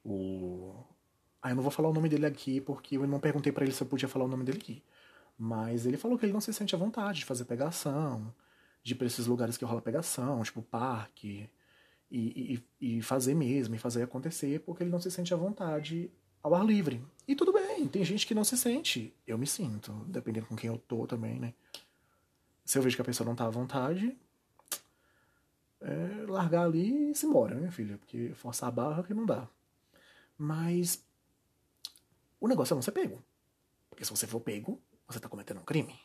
O. 0.05 0.85
Ah, 1.41 1.50
eu 1.50 1.57
não 1.57 1.62
vou 1.62 1.71
falar 1.71 1.88
o 1.88 1.93
nome 1.93 2.09
dele 2.09 2.26
aqui 2.26 2.61
porque 2.61 2.97
eu 2.97 3.07
não 3.07 3.21
perguntei 3.21 3.52
para 3.52 3.64
ele 3.64 3.73
se 3.73 3.83
eu 3.83 3.87
podia 3.87 4.09
falar 4.09 4.25
o 4.25 4.29
nome 4.29 4.45
dele 4.45 4.59
aqui. 4.59 4.83
Mas 5.38 5.87
ele 5.87 5.97
falou 5.97 6.19
que 6.19 6.26
ele 6.26 6.33
não 6.33 6.41
se 6.41 6.52
sente 6.52 6.75
à 6.75 6.79
vontade 6.79 7.21
de 7.21 7.25
fazer 7.25 7.45
pegação, 7.45 8.35
de 8.83 8.93
ir 8.93 8.97
pra 8.97 9.07
esses 9.07 9.26
lugares 9.26 9.57
que 9.57 9.64
rola 9.64 9.81
pegação, 9.81 10.43
tipo 10.43 10.61
parque, 10.62 11.49
e, 12.11 12.62
e, 12.81 12.97
e 12.99 13.02
fazer 13.02 13.35
mesmo, 13.35 13.75
e 13.75 13.79
fazer 13.79 14.02
acontecer, 14.02 14.61
porque 14.61 14.83
ele 14.83 14.91
não 14.91 15.00
se 15.00 15.11
sente 15.11 15.33
à 15.33 15.37
vontade 15.37 16.11
ao 16.43 16.55
ar 16.55 16.64
livre. 16.64 17.02
E 17.26 17.35
tudo 17.35 17.52
bem, 17.52 17.87
tem 17.88 18.05
gente 18.05 18.26
que 18.26 18.35
não 18.35 18.45
se 18.45 18.57
sente. 18.59 19.14
Eu 19.26 19.38
me 19.38 19.47
sinto, 19.47 19.93
dependendo 20.09 20.47
com 20.47 20.57
quem 20.57 20.69
eu 20.69 20.79
tô 20.79 21.07
também, 21.07 21.38
né? 21.38 21.55
Se 22.64 22.79
eu 22.79 22.83
vejo 22.83 22.97
que 22.97 23.02
a 23.02 23.05
pessoa 23.05 23.26
não 23.26 23.35
tá 23.35 23.47
à 23.47 23.50
vontade, 23.50 24.17
é 25.82 26.26
largar 26.26 26.64
ali 26.64 27.10
e 27.10 27.14
se 27.14 27.26
embora, 27.26 27.54
né, 27.54 27.70
filha? 27.70 27.98
Porque 27.98 28.32
forçar 28.34 28.68
a 28.68 28.72
barra 28.72 29.02
que 29.02 29.14
não 29.14 29.26
dá. 29.26 29.48
Mas 30.38 31.04
o 32.40 32.48
negócio 32.48 32.74
é 32.74 32.76
não 32.76 32.82
ser 32.82 32.92
pego. 32.92 33.22
Porque 33.90 34.04
se 34.04 34.10
você 34.10 34.26
for 34.26 34.40
pego, 34.40 34.80
você 35.06 35.20
tá 35.20 35.28
cometendo 35.28 35.60
um 35.60 35.64
crime. 35.64 35.98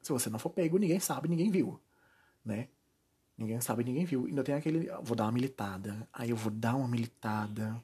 Se 0.00 0.12
você 0.12 0.30
não 0.30 0.38
for 0.38 0.50
pego, 0.50 0.78
ninguém 0.78 1.00
sabe, 1.00 1.28
ninguém 1.28 1.50
viu, 1.50 1.80
né? 2.44 2.68
Ninguém 3.36 3.60
sabe, 3.60 3.84
ninguém 3.84 4.04
viu. 4.04 4.26
Ainda 4.26 4.42
tem 4.42 4.54
aquele, 4.54 4.90
vou 5.02 5.14
dar 5.14 5.24
uma 5.24 5.32
militada. 5.32 6.08
Aí 6.12 6.30
eu 6.30 6.36
vou 6.36 6.50
dar 6.50 6.74
uma 6.74 6.88
militada. 6.88 7.80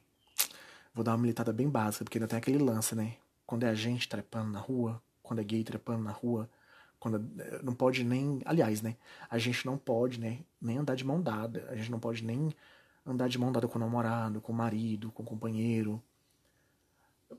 Vou 0.93 1.03
dar 1.03 1.11
uma 1.11 1.19
militada 1.19 1.53
bem 1.53 1.69
básica, 1.69 2.03
porque 2.03 2.17
ainda 2.17 2.27
tem 2.27 2.37
aquele 2.37 2.57
lance, 2.57 2.95
né? 2.95 3.17
Quando 3.45 3.63
é 3.63 3.69
a 3.69 3.75
gente 3.75 4.09
trepando 4.09 4.51
na 4.51 4.59
rua, 4.59 5.01
quando 5.21 5.39
é 5.39 5.43
gay 5.43 5.63
trepando 5.63 6.03
na 6.03 6.11
rua, 6.11 6.49
quando 7.05 7.23
é, 7.39 7.61
não 7.61 7.75
pode 7.75 8.03
nem, 8.03 8.41
aliás, 8.45 8.81
né? 8.81 8.95
A 9.29 9.37
gente 9.37 9.63
não 9.63 9.77
pode, 9.77 10.19
né, 10.19 10.39
nem 10.59 10.79
andar 10.79 10.95
de 10.95 11.05
mão 11.05 11.21
dada. 11.21 11.67
A 11.69 11.75
gente 11.75 11.91
não 11.91 11.99
pode 11.99 12.23
nem 12.23 12.51
andar 13.05 13.29
de 13.29 13.37
mão 13.37 13.51
dada 13.51 13.67
com 13.67 13.77
o 13.77 13.79
namorado, 13.79 14.41
com 14.41 14.51
o 14.51 14.55
marido, 14.55 15.11
com 15.11 15.21
o 15.21 15.25
companheiro. 15.25 16.01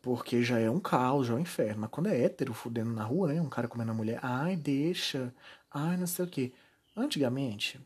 Porque 0.00 0.40
já 0.44 0.60
é 0.60 0.70
um 0.70 0.78
caos, 0.78 1.26
já 1.26 1.34
é 1.34 1.36
um 1.36 1.40
inferno. 1.40 1.80
Mas 1.80 1.90
quando 1.90 2.06
é 2.06 2.16
hétero 2.16 2.54
fudendo 2.54 2.92
na 2.92 3.02
rua, 3.02 3.32
né? 3.32 3.42
Um 3.42 3.48
cara 3.48 3.66
comendo 3.66 3.90
a 3.90 3.94
mulher, 3.94 4.20
ai, 4.22 4.54
deixa, 4.54 5.34
ai, 5.68 5.96
não 5.96 6.06
sei 6.06 6.24
o 6.24 6.28
quê. 6.28 6.52
Antigamente, 6.94 7.80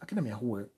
aqui 0.00 0.16
na 0.16 0.22
minha 0.22 0.34
rua, 0.34 0.68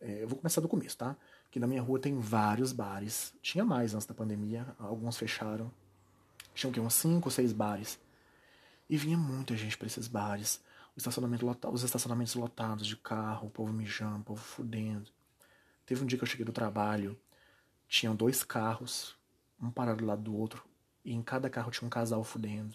é, 0.00 0.22
eu 0.22 0.28
vou 0.28 0.38
começar 0.38 0.62
do 0.62 0.68
começo, 0.68 0.96
tá? 0.96 1.14
Aqui 1.50 1.60
na 1.60 1.66
minha 1.66 1.82
rua 1.82 1.98
tem 1.98 2.18
vários 2.18 2.72
bares. 2.72 3.34
Tinha 3.42 3.66
mais 3.66 3.94
antes 3.94 4.06
da 4.06 4.14
pandemia, 4.14 4.66
alguns 4.78 5.18
fecharam. 5.18 5.70
Tinham 6.54 6.72
que 6.72 6.80
uns 6.80 6.94
5 6.94 7.28
ou 7.28 7.30
6 7.30 7.52
bares. 7.52 7.98
E 8.88 8.96
vinha 8.96 9.16
muita 9.16 9.56
gente 9.56 9.76
para 9.76 9.86
esses 9.86 10.08
bares. 10.08 10.62
Estacionamento 10.96 11.44
lotado, 11.44 11.74
os 11.74 11.82
estacionamentos 11.82 12.34
lotados 12.34 12.86
de 12.86 12.96
carro, 12.96 13.48
o 13.48 13.50
povo 13.50 13.72
mijando, 13.72 14.20
o 14.20 14.24
povo 14.24 14.40
fudendo. 14.40 15.10
Teve 15.84 16.02
um 16.02 16.06
dia 16.06 16.16
que 16.16 16.24
eu 16.24 16.28
cheguei 16.28 16.46
do 16.46 16.52
trabalho, 16.52 17.18
tinham 17.88 18.14
dois 18.14 18.44
carros, 18.44 19.16
um 19.60 19.70
parado 19.70 19.98
do 19.98 20.06
lado 20.06 20.22
do 20.22 20.36
outro, 20.36 20.64
e 21.04 21.12
em 21.12 21.22
cada 21.22 21.50
carro 21.50 21.70
tinha 21.70 21.86
um 21.86 21.90
casal 21.90 22.22
fudendo. 22.22 22.74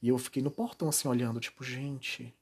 E 0.00 0.08
eu 0.08 0.18
fiquei 0.18 0.42
no 0.42 0.50
portão 0.50 0.88
assim 0.88 1.08
olhando, 1.08 1.40
tipo, 1.40 1.62
gente. 1.62 2.34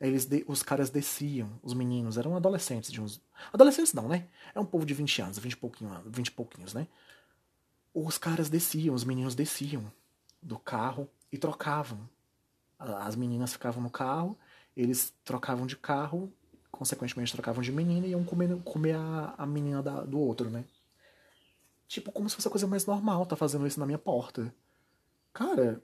Eles 0.00 0.26
de... 0.26 0.44
os 0.46 0.62
caras 0.62 0.90
desciam, 0.90 1.58
os 1.62 1.74
meninos, 1.74 2.18
eram 2.18 2.36
adolescentes 2.36 2.92
de 2.92 3.00
uns. 3.00 3.20
Adolescentes 3.52 3.92
não, 3.92 4.06
né? 4.08 4.28
É 4.54 4.60
um 4.60 4.66
povo 4.66 4.84
de 4.84 4.94
20 4.94 5.22
anos, 5.22 5.38
20 5.38 5.52
e 5.52 5.56
pouquinho, 5.56 6.02
20 6.06 6.26
e 6.26 6.30
pouquinhos, 6.30 6.74
né? 6.74 6.86
Os 7.94 8.18
caras 8.18 8.48
desciam, 8.48 8.94
os 8.94 9.04
meninos 9.04 9.34
desciam 9.34 9.90
do 10.42 10.58
carro 10.58 11.08
e 11.32 11.38
trocavam. 11.38 12.08
As 12.78 13.16
meninas 13.16 13.52
ficavam 13.52 13.82
no 13.82 13.90
carro, 13.90 14.38
eles 14.76 15.12
trocavam 15.24 15.66
de 15.66 15.76
carro 15.76 16.32
consequentemente 16.70 17.32
trocavam 17.32 17.62
de 17.62 17.72
menina 17.72 18.06
e 18.06 18.10
iam 18.10 18.24
comer, 18.24 18.56
comer 18.62 18.94
a, 18.94 19.34
a 19.36 19.46
menina 19.46 19.82
da, 19.82 20.04
do 20.04 20.18
outro, 20.18 20.48
né? 20.48 20.64
Tipo, 21.86 22.12
como 22.12 22.28
se 22.28 22.36
fosse 22.36 22.46
a 22.46 22.50
coisa 22.50 22.66
mais 22.66 22.86
normal, 22.86 23.26
tá 23.26 23.34
fazendo 23.34 23.66
isso 23.66 23.80
na 23.80 23.86
minha 23.86 23.98
porta. 23.98 24.54
Cara, 25.32 25.82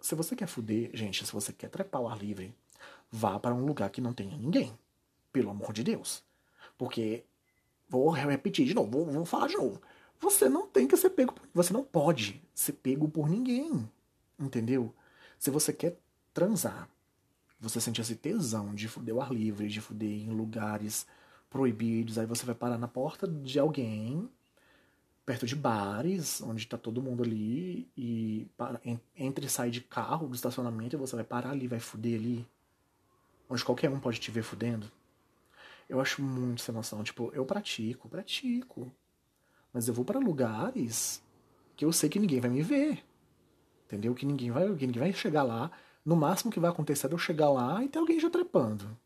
se 0.00 0.14
você 0.14 0.36
quer 0.36 0.46
fuder, 0.46 0.90
gente, 0.94 1.24
se 1.26 1.32
você 1.32 1.52
quer 1.52 1.68
trepar 1.68 2.00
ao 2.00 2.08
ar 2.08 2.18
livre, 2.18 2.54
vá 3.10 3.38
para 3.38 3.54
um 3.54 3.64
lugar 3.64 3.90
que 3.90 4.00
não 4.00 4.12
tenha 4.12 4.36
ninguém. 4.36 4.78
Pelo 5.32 5.50
amor 5.50 5.72
de 5.72 5.82
Deus. 5.82 6.22
Porque, 6.76 7.24
vou 7.88 8.10
repetir 8.10 8.66
de 8.66 8.74
novo, 8.74 8.90
vou, 8.90 9.06
vou 9.06 9.24
falar 9.24 9.48
de 9.48 9.56
novo. 9.56 9.80
Você 10.20 10.48
não 10.48 10.66
tem 10.66 10.86
que 10.86 10.96
ser 10.96 11.10
pego, 11.10 11.34
você 11.54 11.72
não 11.72 11.82
pode 11.82 12.42
ser 12.54 12.74
pego 12.74 13.08
por 13.08 13.28
ninguém. 13.28 13.90
Entendeu? 14.38 14.94
Se 15.38 15.50
você 15.50 15.72
quer 15.72 15.98
transar 16.38 16.88
você 17.60 17.80
sente 17.80 18.00
esse 18.00 18.14
tesão 18.14 18.74
de 18.74 18.86
fuder 18.86 19.14
o 19.14 19.20
ar 19.20 19.32
livre, 19.32 19.68
de 19.68 19.80
fuder 19.80 20.08
em 20.08 20.30
lugares 20.30 21.06
proibidos, 21.50 22.18
aí 22.18 22.26
você 22.26 22.44
vai 22.44 22.54
parar 22.54 22.78
na 22.78 22.86
porta 22.86 23.26
de 23.26 23.58
alguém, 23.58 24.28
perto 25.26 25.46
de 25.46 25.56
bares, 25.56 26.40
onde 26.40 26.66
tá 26.66 26.78
todo 26.78 27.02
mundo 27.02 27.22
ali, 27.22 27.88
e 27.96 28.46
para, 28.56 28.80
entre 29.16 29.46
e 29.46 29.48
sai 29.48 29.70
de 29.70 29.80
carro 29.80 30.28
do 30.28 30.34
estacionamento, 30.34 30.94
e 30.94 30.98
você 30.98 31.16
vai 31.16 31.24
parar 31.24 31.50
ali, 31.50 31.66
vai 31.66 31.80
fuder 31.80 32.20
ali, 32.20 32.46
onde 33.48 33.64
qualquer 33.64 33.90
um 33.90 33.98
pode 33.98 34.20
te 34.20 34.30
ver 34.30 34.42
fudendo. 34.42 34.90
Eu 35.88 36.00
acho 36.00 36.22
muito 36.22 36.60
sem 36.60 36.74
noção. 36.74 37.02
Tipo, 37.02 37.32
eu 37.34 37.46
pratico, 37.46 38.10
pratico. 38.10 38.92
Mas 39.72 39.88
eu 39.88 39.94
vou 39.94 40.04
para 40.04 40.18
lugares 40.18 41.22
que 41.74 41.82
eu 41.82 41.90
sei 41.92 42.10
que 42.10 42.18
ninguém 42.18 42.40
vai 42.40 42.50
me 42.50 42.62
ver. 42.62 43.02
Entendeu? 43.86 44.14
Que 44.14 44.26
ninguém 44.26 44.50
vai, 44.50 44.66
que 44.76 44.86
ninguém 44.86 45.00
vai 45.00 45.12
chegar 45.14 45.44
lá 45.44 45.70
no 46.08 46.16
máximo 46.16 46.50
que 46.50 46.58
vai 46.58 46.70
acontecer 46.70 47.06
é 47.06 47.12
eu 47.12 47.18
chegar 47.18 47.50
lá 47.50 47.84
e 47.84 47.88
ter 47.88 47.98
alguém 47.98 48.18
já 48.18 48.30
trepando. 48.30 48.96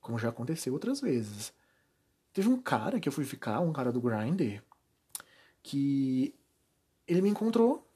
Como 0.00 0.18
já 0.18 0.30
aconteceu 0.30 0.72
outras 0.72 0.98
vezes. 0.98 1.52
Teve 2.32 2.48
um 2.48 2.58
cara 2.58 2.98
que 2.98 3.06
eu 3.06 3.12
fui 3.12 3.26
ficar, 3.26 3.60
um 3.60 3.74
cara 3.74 3.92
do 3.92 4.00
Grindr, 4.00 4.62
que 5.62 6.34
ele 7.06 7.20
me 7.20 7.28
encontrou. 7.28 7.86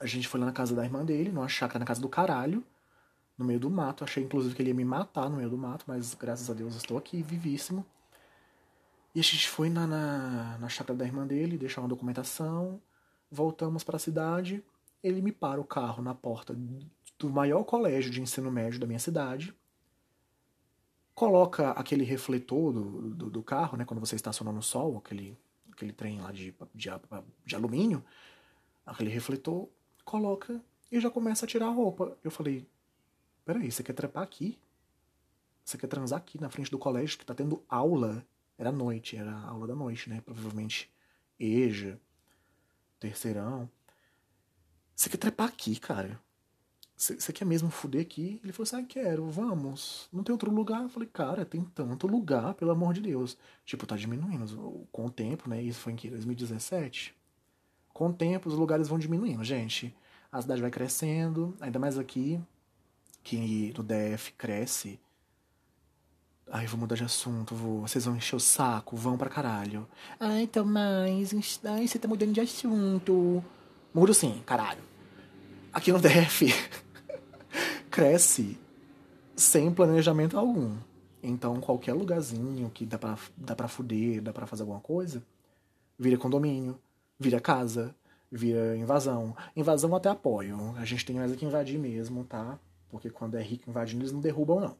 A 0.00 0.06
gente 0.06 0.28
foi 0.28 0.40
lá 0.40 0.46
na 0.46 0.52
casa 0.52 0.74
da 0.74 0.82
irmã 0.82 1.04
dele, 1.04 1.30
numa 1.30 1.46
chácara 1.46 1.78
na 1.78 1.84
casa 1.84 2.00
do 2.00 2.08
caralho, 2.08 2.64
no 3.36 3.44
meio 3.44 3.60
do 3.60 3.68
mato. 3.68 4.02
Achei 4.02 4.24
inclusive 4.24 4.54
que 4.54 4.62
ele 4.62 4.70
ia 4.70 4.74
me 4.74 4.84
matar 4.84 5.28
no 5.28 5.36
meio 5.36 5.50
do 5.50 5.58
mato, 5.58 5.84
mas 5.86 6.14
graças 6.14 6.48
a 6.48 6.54
Deus 6.54 6.74
estou 6.74 6.96
aqui, 6.96 7.22
vivíssimo. 7.22 7.84
E 9.14 9.20
a 9.20 9.22
gente 9.22 9.46
foi 9.46 9.68
na, 9.68 9.86
na, 9.86 10.56
na 10.56 10.68
chácara 10.70 10.96
da 10.96 11.04
irmã 11.04 11.26
dele, 11.26 11.58
deixar 11.58 11.82
uma 11.82 11.88
documentação, 11.88 12.80
voltamos 13.30 13.84
para 13.84 13.96
a 13.96 14.00
cidade. 14.00 14.64
Ele 15.02 15.20
me 15.20 15.32
para 15.32 15.60
o 15.60 15.64
carro 15.64 16.02
na 16.02 16.14
porta 16.14 16.54
do 17.22 17.30
maior 17.30 17.62
colégio 17.62 18.10
de 18.10 18.20
ensino 18.20 18.50
médio 18.50 18.80
da 18.80 18.86
minha 18.86 18.98
cidade, 18.98 19.54
coloca 21.14 21.70
aquele 21.70 22.04
refletor 22.04 22.72
do, 22.72 23.14
do, 23.14 23.30
do 23.30 23.42
carro, 23.42 23.76
né, 23.76 23.84
quando 23.84 24.00
você 24.00 24.16
estaciona 24.16 24.50
no 24.50 24.62
sol, 24.62 24.98
aquele, 24.98 25.38
aquele 25.70 25.92
trem 25.92 26.20
lá 26.20 26.32
de, 26.32 26.52
de, 26.74 26.90
de 27.46 27.54
alumínio, 27.54 28.04
aquele 28.84 29.08
refletor, 29.08 29.68
coloca 30.04 30.60
e 30.90 31.00
já 31.00 31.08
começa 31.08 31.44
a 31.44 31.48
tirar 31.48 31.66
a 31.66 31.70
roupa. 31.70 32.18
Eu 32.24 32.30
falei, 32.30 32.66
peraí, 33.44 33.70
você 33.70 33.84
quer 33.84 33.92
trepar 33.92 34.24
aqui? 34.24 34.58
Você 35.64 35.78
quer 35.78 35.86
transar 35.86 36.18
aqui 36.18 36.40
na 36.40 36.50
frente 36.50 36.72
do 36.72 36.78
colégio 36.78 37.16
que 37.16 37.24
tá 37.24 37.34
tendo 37.34 37.62
aula? 37.68 38.26
Era 38.58 38.72
noite, 38.72 39.16
era 39.16 39.32
aula 39.32 39.68
da 39.68 39.76
noite, 39.76 40.10
né? 40.10 40.20
Provavelmente 40.20 40.92
EJA, 41.38 42.00
terceirão. 42.98 43.70
Você 44.94 45.08
quer 45.08 45.18
trepar 45.18 45.48
aqui, 45.48 45.78
cara? 45.78 46.20
Você 47.02 47.32
quer 47.32 47.44
mesmo 47.44 47.68
fuder 47.68 48.00
aqui? 48.00 48.40
Ele 48.44 48.52
falou 48.52 48.62
assim: 48.62 48.76
ah, 48.76 48.84
quero, 48.84 49.28
vamos. 49.28 50.08
Não 50.12 50.22
tem 50.22 50.32
outro 50.32 50.52
lugar? 50.52 50.82
Eu 50.82 50.88
falei, 50.88 51.08
cara, 51.12 51.44
tem 51.44 51.60
tanto 51.64 52.06
lugar, 52.06 52.54
pelo 52.54 52.70
amor 52.70 52.94
de 52.94 53.00
Deus. 53.00 53.36
Tipo, 53.64 53.86
tá 53.86 53.96
diminuindo 53.96 54.86
com 54.92 55.06
o 55.06 55.10
tempo, 55.10 55.50
né? 55.50 55.60
Isso 55.60 55.80
foi 55.80 55.94
em 55.94 55.96
que? 55.96 56.08
2017? 56.08 57.12
Com 57.92 58.10
o 58.10 58.12
tempo, 58.12 58.48
os 58.48 58.54
lugares 58.54 58.86
vão 58.86 59.00
diminuindo, 59.00 59.42
gente. 59.42 59.92
A 60.30 60.40
cidade 60.40 60.62
vai 60.62 60.70
crescendo, 60.70 61.56
ainda 61.60 61.76
mais 61.76 61.98
aqui, 61.98 62.40
que 63.24 63.74
no 63.76 63.82
DF 63.82 64.32
cresce. 64.38 65.00
Ai, 66.48 66.66
vou 66.68 66.78
mudar 66.78 66.94
de 66.94 67.02
assunto, 67.02 67.52
vou. 67.52 67.80
Vocês 67.80 68.04
vão 68.04 68.14
encher 68.14 68.36
o 68.36 68.40
saco, 68.40 68.96
vão 68.96 69.18
pra 69.18 69.28
caralho. 69.28 69.88
Ai, 70.20 70.42
então, 70.42 70.64
mas. 70.64 71.60
Ai, 71.64 71.88
você 71.88 71.98
tá 71.98 72.06
mudando 72.06 72.32
de 72.32 72.40
assunto. 72.40 73.44
Mudo 73.92 74.14
sim, 74.14 74.40
caralho. 74.46 74.82
Aqui 75.72 75.90
no 75.90 75.98
DF. 75.98 76.46
cresce 77.92 78.58
sem 79.36 79.70
planejamento 79.70 80.38
algum. 80.38 80.74
Então, 81.22 81.60
qualquer 81.60 81.92
lugarzinho 81.92 82.70
que 82.70 82.86
dá 82.86 82.98
pra, 82.98 83.18
dá 83.36 83.54
pra 83.54 83.68
fuder, 83.68 84.20
dá 84.22 84.32
pra 84.32 84.46
fazer 84.46 84.62
alguma 84.62 84.80
coisa, 84.80 85.22
vira 85.98 86.16
condomínio, 86.16 86.80
vira 87.20 87.38
casa, 87.38 87.94
vira 88.30 88.76
invasão. 88.76 89.36
Invasão 89.54 89.94
até 89.94 90.08
apoio. 90.08 90.74
A 90.78 90.84
gente 90.86 91.04
tem 91.04 91.16
mais 91.16 91.36
que 91.36 91.44
invadir 91.44 91.78
mesmo, 91.78 92.24
tá? 92.24 92.58
Porque 92.88 93.10
quando 93.10 93.36
é 93.36 93.42
rico 93.42 93.68
invadindo, 93.68 94.02
eles 94.02 94.12
não 94.12 94.20
derrubam, 94.20 94.58
não. 94.58 94.76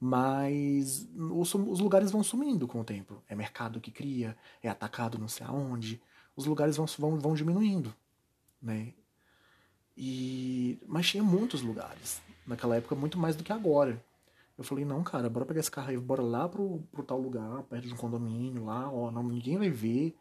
Mas 0.00 1.06
os, 1.14 1.54
os 1.54 1.80
lugares 1.80 2.10
vão 2.10 2.22
sumindo 2.22 2.66
com 2.66 2.80
o 2.80 2.84
tempo. 2.84 3.22
É 3.28 3.34
mercado 3.34 3.80
que 3.80 3.90
cria, 3.90 4.36
é 4.62 4.68
atacado 4.70 5.18
não 5.18 5.28
sei 5.28 5.46
aonde. 5.46 6.00
Os 6.34 6.46
lugares 6.46 6.76
vão, 6.76 6.86
vão, 6.98 7.20
vão 7.20 7.34
diminuindo, 7.34 7.94
né? 8.60 8.94
E... 9.96 10.78
Mas 10.86 11.08
tinha 11.08 11.22
muitos 11.22 11.60
lugares 11.60 12.22
naquela 12.48 12.76
época 12.76 12.94
muito 12.94 13.18
mais 13.18 13.36
do 13.36 13.44
que 13.44 13.52
agora. 13.52 14.02
Eu 14.56 14.64
falei, 14.64 14.84
não, 14.84 15.04
cara, 15.04 15.30
bora 15.30 15.46
pegar 15.46 15.60
esse 15.60 15.70
carro 15.70 15.90
aí, 15.90 15.96
bora 15.96 16.22
lá 16.22 16.48
pro, 16.48 16.80
pro 16.90 17.04
tal 17.04 17.20
lugar, 17.20 17.62
perto 17.64 17.86
de 17.86 17.94
um 17.94 17.96
condomínio, 17.96 18.64
lá, 18.64 18.90
ó, 18.90 19.10
não, 19.10 19.22
ninguém 19.22 19.56
vai 19.56 19.70
ver, 19.70 20.16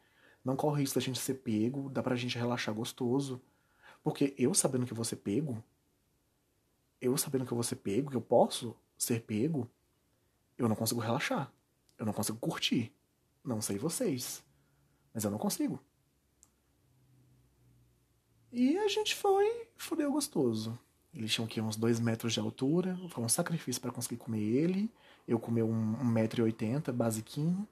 não 0.45 0.55
corre 0.55 0.81
risco 0.81 0.99
da 0.99 1.03
gente 1.03 1.19
ser 1.19 1.35
pego, 1.35 1.89
dá 1.89 2.03
pra 2.03 2.15
gente 2.15 2.37
relaxar 2.37 2.73
gostoso. 2.75 3.41
Porque 4.03 4.35
eu 4.37 4.53
sabendo 4.53 4.85
que 4.85 4.91
eu 4.91 4.95
vou 4.95 5.05
ser 5.05 5.15
pego, 5.15 5.63
eu 7.01 7.17
sabendo 7.17 7.45
que 7.45 7.51
eu 7.51 7.55
vou 7.55 7.63
ser 7.63 7.77
pego, 7.77 8.11
que 8.11 8.17
eu 8.17 8.21
posso 8.21 8.75
ser 8.97 9.21
pego, 9.21 9.69
eu 10.57 10.67
não 10.67 10.75
consigo 10.75 10.99
relaxar. 10.99 11.51
Eu 11.97 12.05
não 12.05 12.13
consigo 12.13 12.37
curtir. 12.37 12.93
Não 13.43 13.61
sei 13.61 13.77
vocês. 13.77 14.43
Mas 15.13 15.23
eu 15.23 15.31
não 15.31 15.37
consigo. 15.37 15.79
E 18.51 18.77
a 18.77 18.87
gente 18.87 19.15
foi, 19.15 19.67
fudeu 19.75 20.11
gostoso. 20.11 20.77
Eles 21.13 21.33
tinham 21.33 21.47
que 21.47 21.59
uns 21.59 21.75
dois 21.75 21.99
metros 21.99 22.33
de 22.33 22.39
altura. 22.39 22.97
Foi 23.09 23.23
um 23.23 23.29
sacrifício 23.29 23.81
para 23.81 23.91
conseguir 23.91 24.17
comer 24.17 24.41
ele. 24.41 24.91
Eu 25.27 25.39
comi 25.39 25.63
um, 25.63 25.69
um 25.69 26.05
metro 26.05 26.41
e 26.41 26.43
oitenta, 26.43 26.91
basiquinho. 26.91 27.67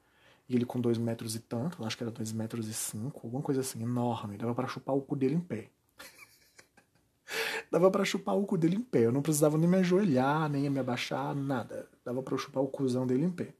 E 0.47 0.55
ele 0.55 0.65
com 0.65 0.79
dois 0.79 0.97
metros 0.97 1.35
e 1.35 1.39
tanto, 1.39 1.83
acho 1.83 1.97
que 1.97 2.03
era 2.03 2.11
dois 2.11 2.31
metros 2.31 2.67
e 2.67 2.73
cinco, 2.73 3.21
alguma 3.23 3.41
coisa 3.41 3.61
assim, 3.61 3.81
enorme. 3.81 4.37
Dava 4.37 4.53
para 4.53 4.67
chupar 4.67 4.95
o 4.95 5.01
cu 5.01 5.15
dele 5.15 5.35
em 5.35 5.39
pé. 5.39 5.69
Dava 7.71 7.89
para 7.89 8.05
chupar 8.05 8.37
o 8.37 8.45
cu 8.45 8.57
dele 8.57 8.75
em 8.75 8.81
pé. 8.81 9.05
Eu 9.05 9.11
não 9.11 9.23
precisava 9.23 9.57
nem 9.57 9.67
me 9.67 9.77
ajoelhar, 9.77 10.47
nem 10.49 10.69
me 10.69 10.79
abaixar, 10.79 11.35
nada. 11.35 11.89
Dava 12.03 12.21
para 12.21 12.37
chupar 12.37 12.61
o 12.61 12.67
cuzão 12.67 13.07
dele 13.07 13.23
em 13.23 13.31
pé. 13.31 13.53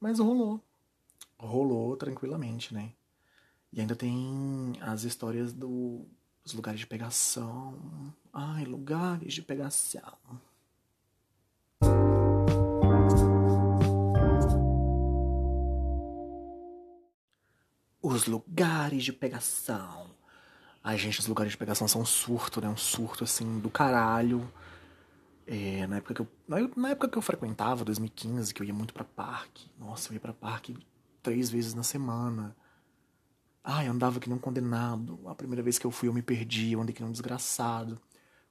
Mas 0.00 0.18
rolou. 0.18 0.60
Rolou 1.38 1.94
tranquilamente, 1.96 2.72
né? 2.72 2.92
E 3.70 3.80
ainda 3.80 3.94
tem 3.94 4.72
as 4.80 5.04
histórias 5.04 5.52
do, 5.52 6.06
dos 6.42 6.54
lugares 6.54 6.80
de 6.80 6.86
pegação. 6.86 8.14
Ai, 8.32 8.64
lugares 8.64 9.34
de 9.34 9.42
pegação. 9.42 10.18
Os 18.00 18.26
lugares 18.26 19.02
de 19.02 19.12
pegação. 19.12 20.10
Ai, 20.82 20.96
gente, 20.96 21.18
os 21.18 21.26
lugares 21.26 21.52
de 21.52 21.58
pegação 21.58 21.88
são 21.88 22.02
um 22.02 22.06
surto, 22.06 22.60
né? 22.60 22.68
Um 22.68 22.76
surto, 22.76 23.24
assim, 23.24 23.58
do 23.58 23.68
caralho. 23.68 24.50
É, 25.46 25.86
na, 25.88 25.96
época 25.96 26.14
que 26.14 26.20
eu, 26.20 26.28
na, 26.76 26.90
época 26.90 27.08
que 27.08 27.18
eu 27.18 27.22
frequentava, 27.22 27.84
2015, 27.84 28.54
que 28.54 28.62
eu 28.62 28.66
ia 28.66 28.72
muito 28.72 28.94
pra 28.94 29.04
parque. 29.04 29.68
Nossa, 29.78 30.10
eu 30.10 30.14
ia 30.14 30.20
pra 30.20 30.32
parque 30.32 30.76
três 31.22 31.50
vezes 31.50 31.74
na 31.74 31.82
semana. 31.82 32.56
Ai, 33.64 33.88
eu 33.88 33.92
andava 33.92 34.20
que 34.20 34.30
não 34.30 34.38
condenado. 34.38 35.20
A 35.26 35.34
primeira 35.34 35.62
vez 35.62 35.78
que 35.78 35.86
eu 35.86 35.90
fui, 35.90 36.08
eu 36.08 36.12
me 36.12 36.22
perdi, 36.22 36.72
eu 36.72 36.80
andei 36.80 36.94
que 36.94 37.02
não 37.02 37.10
desgraçado. 37.12 38.00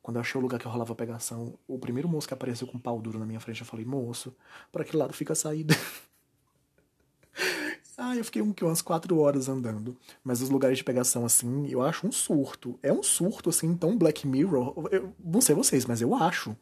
Quando 0.01 0.17
eu 0.17 0.21
achei 0.21 0.39
o 0.39 0.41
lugar 0.41 0.59
que 0.59 0.67
rolava 0.67 0.95
pegação, 0.95 1.57
o 1.67 1.77
primeiro 1.77 2.07
moço 2.07 2.27
que 2.27 2.33
apareceu 2.33 2.67
com 2.67 2.77
um 2.77 2.79
pau 2.79 3.01
duro 3.01 3.19
na 3.19 3.25
minha 3.25 3.39
frente, 3.39 3.61
eu 3.61 3.67
falei, 3.67 3.85
moço, 3.85 4.35
para 4.71 4.83
que 4.83 4.95
lado 4.95 5.13
fica 5.13 5.33
a 5.33 5.35
saída? 5.35 5.75
ah, 7.97 8.15
eu 8.15 8.23
fiquei 8.23 8.41
um, 8.41 8.53
umas 8.61 8.81
quatro 8.81 9.17
horas 9.19 9.49
andando. 9.49 9.97
Mas 10.23 10.41
os 10.41 10.49
lugares 10.49 10.77
de 10.77 10.83
pegação, 10.83 11.25
assim, 11.25 11.67
eu 11.67 11.81
acho 11.81 12.07
um 12.07 12.11
surto. 12.11 12.79
É 12.81 12.93
um 12.93 13.03
surto, 13.03 13.49
assim, 13.49 13.75
tão 13.75 13.97
Black 13.97 14.25
Mirror. 14.25 14.73
Eu 14.91 15.13
não 15.23 15.41
sei 15.41 15.53
vocês, 15.53 15.85
mas 15.85 16.01
eu 16.01 16.15
acho. 16.15 16.55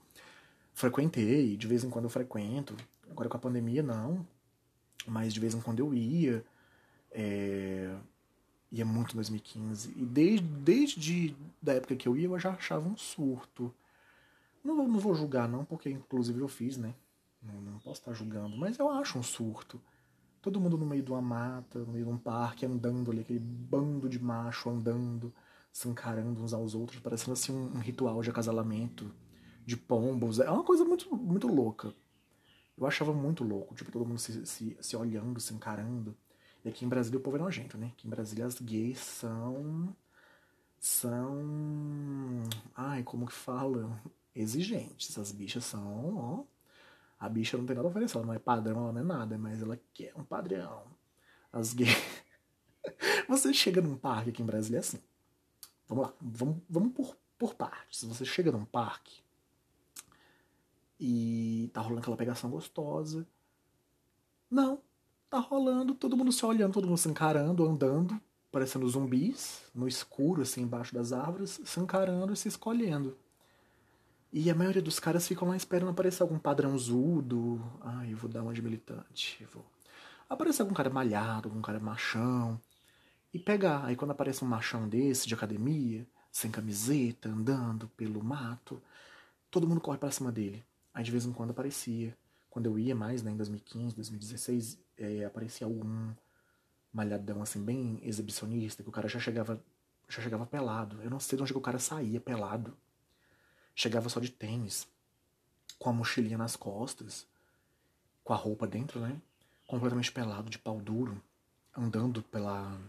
Frequentei, 0.74 1.56
de 1.56 1.68
vez 1.68 1.84
em 1.84 1.90
quando 1.90 2.06
eu 2.06 2.10
frequento. 2.10 2.76
Agora 3.10 3.30
com 3.30 3.38
a 3.38 3.40
pandemia, 3.40 3.84
não. 3.84 4.26
Mas 5.06 5.34
de 5.34 5.40
vez 5.40 5.54
em 5.54 5.62
quando 5.62 5.80
eu 5.80 5.94
ia. 5.94 6.44
É 7.12 7.96
ia 8.72 8.86
muito 8.86 9.14
em 9.14 9.16
2015. 9.16 9.94
E 9.96 10.06
desde, 10.06 10.48
desde 10.48 11.36
da 11.62 11.74
época 11.74 11.96
que 11.96 12.08
eu 12.08 12.18
ia, 12.18 12.28
eu 12.28 12.40
já 12.40 12.52
achava 12.52 12.88
um 12.88 12.98
surto. 12.98 13.74
Não, 14.64 14.76
não 14.88 15.00
vou 15.00 15.16
julgar, 15.16 15.48
não, 15.48 15.64
porque 15.64 15.90
inclusive 15.90 16.40
eu 16.40 16.48
fiz, 16.48 16.78
né? 16.78 16.94
Não, 17.42 17.62
não 17.62 17.80
posso 17.80 18.02
estar 18.02 18.14
julgando, 18.14 18.58
mas 18.58 18.78
eu 18.78 18.90
acho 18.90 19.18
um 19.18 19.24
surto. 19.24 19.80
Todo 20.42 20.60
mundo 20.60 20.78
no 20.78 20.86
meio 20.86 21.04
de 21.04 21.12
uma 21.12 21.22
mata, 21.22 21.80
no 21.80 21.94
meio 21.94 22.06
de 22.06 22.12
um 22.12 22.18
parque, 22.18 22.66
andando 22.66 23.12
ali, 23.12 23.22
aquele 23.22 23.40
bando 23.40 24.08
de 24.10 24.20
macho 24.20 24.70
andando, 24.70 25.34
se 25.72 25.88
encarando 25.88 26.42
uns 26.42 26.54
aos 26.54 26.74
outros, 26.76 27.00
parecendo 27.00 27.34
assim 27.34 27.52
um, 27.52 27.78
um 27.78 27.80
ritual 27.80 28.22
de 28.22 28.30
acasalamento, 28.30 29.14
de 29.66 29.78
pombos. 29.78 30.40
É 30.40 30.50
uma 30.50 30.64
coisa 30.64 30.84
muito, 30.84 31.16
muito 31.16 31.48
louca. 31.48 31.94
Eu 32.78 32.86
achava 32.86 33.12
muito 33.12 33.44
louco, 33.44 33.74
tipo, 33.74 33.92
todo 33.92 34.06
mundo 34.06 34.20
se, 34.20 34.46
se, 34.46 34.78
se 34.80 34.96
olhando, 34.96 35.40
se 35.40 35.54
encarando. 35.54 36.16
E 36.68 36.70
aqui 36.70 36.84
em 36.84 36.90
Brasília 36.90 37.18
o 37.18 37.22
povo 37.22 37.38
é 37.38 37.40
nojento, 37.40 37.78
né? 37.78 37.94
Aqui 37.94 38.06
em 38.06 38.10
Brasília 38.10 38.46
as 38.46 38.60
gays 38.60 39.00
são. 39.00 39.96
São. 40.78 42.44
Ai, 42.76 43.04
como 43.04 43.26
que 43.26 43.32
fala? 43.32 44.02
Exigentes. 44.36 45.18
As 45.18 45.32
bichas 45.32 45.64
são, 45.64 46.18
ó. 46.18 46.44
A 47.18 47.30
bicha 47.30 47.58
não 47.58 47.66
tem 47.66 47.74
nada 47.74 47.88
a 47.88 47.90
oferecer, 47.90 48.18
ela 48.18 48.28
não 48.28 48.34
é 48.34 48.40
padrão, 48.40 48.84
ela 48.84 48.92
não 48.92 49.00
é 49.00 49.04
nada, 49.04 49.38
mas 49.38 49.62
ela 49.62 49.80
quer 49.94 50.14
um 50.18 50.26
padrão. 50.26 50.84
As 51.54 51.74
gays. 51.74 51.96
Você 53.30 53.54
chega 53.54 53.82
num 53.82 53.98
parque 53.98 54.32
aqui 54.32 54.44
em 54.44 54.46
Brasília 54.46 54.80
é 54.80 54.82
assim. 54.82 55.00
Vamos 55.88 56.08
lá, 56.08 56.14
vamos, 56.20 56.58
vamos 56.70 56.92
por, 56.92 57.18
por 57.38 57.56
partes. 57.56 58.04
Você 58.04 58.26
chega 58.26 58.52
num 58.52 58.66
parque 58.66 59.24
e 61.00 61.72
tá 61.74 61.80
rolando 61.80 62.02
aquela 62.02 62.18
pegação 62.18 62.50
gostosa. 62.50 63.26
Não, 64.52 64.82
tá 65.30 65.40
rolando, 65.40 65.94
todo 65.94 66.18
mundo 66.18 66.32
se 66.32 66.46
olhando, 66.46 66.74
todo 66.74 66.88
mundo 66.88 66.98
se 66.98 67.10
encarando, 67.10 67.66
andando, 67.66 68.20
parecendo 68.52 68.88
zumbis, 68.88 69.64
no 69.74 69.88
escuro, 69.88 70.42
assim, 70.42 70.62
embaixo 70.62 70.94
das 70.94 71.12
árvores, 71.12 71.60
se 71.64 71.80
encarando 71.80 72.34
e 72.34 72.38
se 72.38 72.48
escolhendo. 72.48 73.18
E 74.32 74.50
a 74.50 74.56
maioria 74.56 74.82
dos 74.82 75.00
caras 75.00 75.28
ficam 75.28 75.48
lá 75.48 75.56
esperando 75.56 75.90
aparecer 75.90 76.22
algum 76.22 76.38
padrãozudo. 76.38 77.64
Ai, 77.82 78.12
eu 78.12 78.18
vou 78.18 78.30
dar 78.30 78.44
uma 78.44 78.54
de 78.54 78.62
militante. 78.62 79.46
Vou. 79.54 79.66
Aparecer 80.30 80.62
algum 80.62 80.74
cara 80.74 80.90
malhado, 80.90 81.48
algum 81.48 81.62
cara 81.62 81.80
machão. 81.80 82.60
E 83.34 83.40
pegar. 83.40 83.86
Aí 83.86 83.96
quando 83.96 84.12
aparece 84.12 84.44
um 84.44 84.48
machão 84.48 84.88
desse, 84.88 85.28
de 85.28 85.34
academia, 85.34 86.06
sem 86.32 86.52
camiseta, 86.52 87.30
andando 87.30 87.88
pelo 87.90 88.24
mato, 88.24 88.82
todo 89.50 89.68
mundo 89.68 89.82
corre 89.82 89.98
para 89.98 90.12
cima 90.12 90.32
dele. 90.32 90.64
Aí 90.94 91.04
de 91.04 91.12
vez 91.12 91.26
em 91.26 91.32
quando 91.32 91.52
aparecia. 91.52 92.16
Quando 92.50 92.66
eu 92.66 92.78
ia 92.78 92.96
mais, 92.96 93.24
né, 93.24 93.32
em 93.32 93.38
2015, 93.38 93.96
2016, 93.96 94.78
é, 94.98 95.26
aparecia 95.26 95.66
algum 95.68 96.14
malhadão 96.92 97.42
assim, 97.42 97.64
bem 97.64 98.00
exibicionista, 98.02 98.82
que 98.82 98.90
o 98.90 98.92
cara 98.92 99.08
já 99.08 99.20
chegava, 99.20 99.62
já 100.08 100.22
chegava 100.22 100.46
pelado. 100.46 101.02
Eu 101.04 101.10
não 101.10 101.20
sei 101.20 101.38
de 101.38 101.44
onde 101.44 101.54
o 101.54 101.62
cara 101.62 101.80
saía 101.80 102.20
pelado. 102.20 102.76
Chegava 103.76 104.10
só 104.10 104.20
de 104.20 104.32
tênis, 104.32 104.88
com 105.78 105.90
a 105.90 105.94
mochilinha 105.94 106.38
nas 106.38 106.56
costas, 106.56 107.28
com 108.24 108.34
a 108.34 108.36
roupa 108.36 108.66
dentro, 108.66 109.00
né? 109.00 109.22
Completamente 109.68 110.12
pelado, 110.12 110.50
de 110.50 110.58
pau 110.58 110.80
duro, 110.82 111.22
andando 111.76 112.24
pela. 112.24 112.80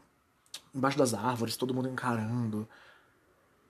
embaixo 0.74 0.96
das 0.96 1.12
árvores, 1.12 1.56
todo 1.56 1.74
mundo 1.74 1.88
encarando. 1.88 2.66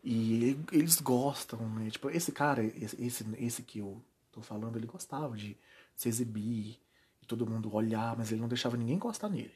E 0.04 0.56
eles 0.70 1.00
gostam, 1.00 1.58
né? 1.70 1.90
Tipo, 1.90 2.08
esse 2.10 2.30
cara, 2.30 2.62
esse, 2.62 3.26
esse 3.38 3.62
que 3.62 3.80
eu 3.80 4.00
tô 4.30 4.40
falando, 4.40 4.76
ele 4.76 4.86
gostava 4.86 5.36
de 5.36 5.56
se 5.96 6.08
exibir, 6.08 6.78
todo 7.28 7.46
mundo 7.46 7.72
olhar, 7.72 8.16
mas 8.16 8.32
ele 8.32 8.40
não 8.40 8.48
deixava 8.48 8.76
ninguém 8.76 8.96
encostar 8.96 9.30
nele. 9.30 9.54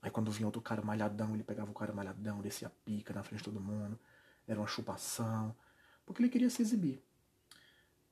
Aí 0.00 0.10
quando 0.10 0.30
vinha 0.30 0.46
outro 0.46 0.60
cara 0.60 0.82
malhadão, 0.82 1.34
ele 1.34 1.42
pegava 1.42 1.70
o 1.70 1.74
cara 1.74 1.92
malhadão, 1.92 2.40
descia 2.40 2.68
a 2.68 2.70
pica 2.70 3.12
na 3.12 3.24
frente 3.24 3.38
de 3.38 3.44
todo 3.44 3.60
mundo. 3.60 3.98
Era 4.46 4.60
uma 4.60 4.68
chupação. 4.68 5.54
Porque 6.04 6.22
ele 6.22 6.28
queria 6.28 6.48
se 6.48 6.62
exibir. 6.62 7.02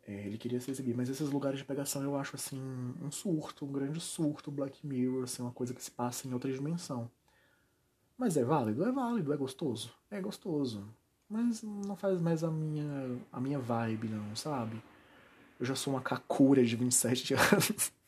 É, 0.07 0.27
ele 0.27 0.37
queria 0.37 0.61
se 0.61 0.71
exibir. 0.71 0.95
Mas 0.97 1.09
esses 1.09 1.31
lugares 1.31 1.61
de 1.61 1.65
pegação 1.65 2.03
eu 2.03 2.17
acho 2.17 2.35
assim 2.35 2.61
um 3.01 3.11
surto, 3.11 3.65
um 3.65 3.73
grande 3.73 4.01
surto, 4.01 4.51
Black 4.51 4.85
Mirror, 4.85 5.23
assim, 5.25 5.43
uma 5.43 5.53
coisa 5.53 5.73
que 5.73 5.83
se 5.83 5.91
passa 5.91 6.27
em 6.27 6.33
outra 6.33 6.53
dimensão. 6.53 7.11
Mas 8.19 8.37
é 8.37 8.45
válido? 8.45 8.85
É 8.85 8.91
válido, 8.93 9.33
é 9.33 9.37
gostoso? 9.37 9.93
É 10.11 10.21
gostoso. 10.21 10.89
Mas 11.29 11.63
não 11.63 11.97
faz 11.97 12.21
mais 12.21 12.45
a 12.45 12.51
minha, 12.51 13.19
a 13.33 13.41
minha 13.41 13.59
vibe, 13.59 14.09
não, 14.09 14.35
sabe? 14.37 14.83
Eu 15.59 15.67
já 15.67 15.75
sou 15.75 15.95
uma 15.95 16.03
kakura 16.03 16.65
de 16.65 16.77
27 16.77 17.35
anos 17.35 17.93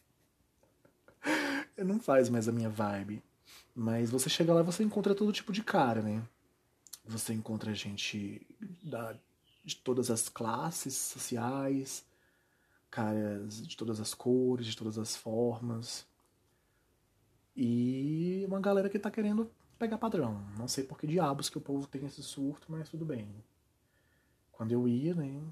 não 1.85 2.01
faz 2.01 2.29
mais 2.29 2.49
a 2.49 2.53
minha 2.53 2.69
vibe. 2.69 3.23
Mas 3.75 4.11
você 4.11 4.29
chega 4.29 4.55
lá 4.55 4.63
você 4.63 4.83
encontra 4.83 5.15
todo 5.15 5.33
tipo 5.33 5.53
de 5.53 5.63
cara, 5.63 6.01
né? 6.01 6.23
Você 7.05 7.33
encontra 7.33 7.75
gente 7.75 8.47
da, 8.83 9.15
de 9.65 9.77
todas 9.77 10.11
as 10.11 10.29
classes 10.29 10.95
sociais, 10.95 12.05
caras 12.91 13.67
de 13.67 13.77
todas 13.77 14.01
as 14.01 14.15
cores, 14.15 14.67
de 14.67 14.77
todas 14.77 14.99
as 14.99 15.17
formas. 15.17 16.07
E 17.55 18.45
uma 18.49 18.61
galera 18.61 18.89
que 18.89 18.99
tá 18.99 19.11
querendo 19.11 19.51
pegar 19.79 19.99
padrão. 19.99 20.43
Não 20.59 20.67
sei 20.67 20.85
por 20.85 20.99
que 20.99 21.07
diabos 21.07 21.49
que 21.49 21.59
o 21.59 21.61
povo 21.61 21.87
tem 21.87 22.05
esse 22.07 22.23
surto, 22.23 22.67
mas 22.71 22.89
tudo 22.89 23.05
bem. 23.05 23.29
Quando 24.53 24.73
eu 24.73 24.89
ia, 24.89 25.15
né? 25.15 25.43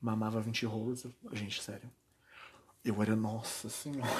Mamava 0.00 0.40
20 0.40 0.66
rolos. 0.66 1.06
Gente, 1.32 1.62
sério. 1.62 1.90
Eu 2.84 3.02
era, 3.02 3.16
nossa 3.16 3.68
senhora. 3.68 4.10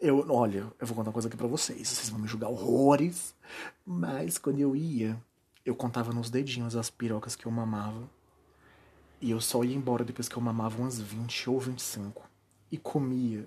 Eu, 0.00 0.24
olha, 0.30 0.72
eu 0.80 0.86
vou 0.86 0.96
contar 0.96 1.10
uma 1.10 1.12
coisa 1.12 1.28
aqui 1.28 1.36
pra 1.36 1.46
vocês. 1.46 1.86
Vocês 1.86 2.08
vão 2.08 2.18
me 2.18 2.26
julgar 2.26 2.48
horrores. 2.48 3.34
Mas 3.84 4.38
quando 4.38 4.58
eu 4.58 4.74
ia, 4.74 5.22
eu 5.62 5.76
contava 5.76 6.10
nos 6.10 6.30
dedinhos 6.30 6.74
as 6.74 6.88
pirocas 6.88 7.36
que 7.36 7.44
eu 7.44 7.52
mamava. 7.52 8.08
E 9.20 9.30
eu 9.30 9.42
só 9.42 9.62
ia 9.62 9.76
embora 9.76 10.02
depois 10.02 10.26
que 10.26 10.36
eu 10.36 10.40
mamava 10.40 10.80
umas 10.80 10.98
20 10.98 11.50
ou 11.50 11.60
25. 11.60 12.26
E 12.72 12.78
comia 12.78 13.46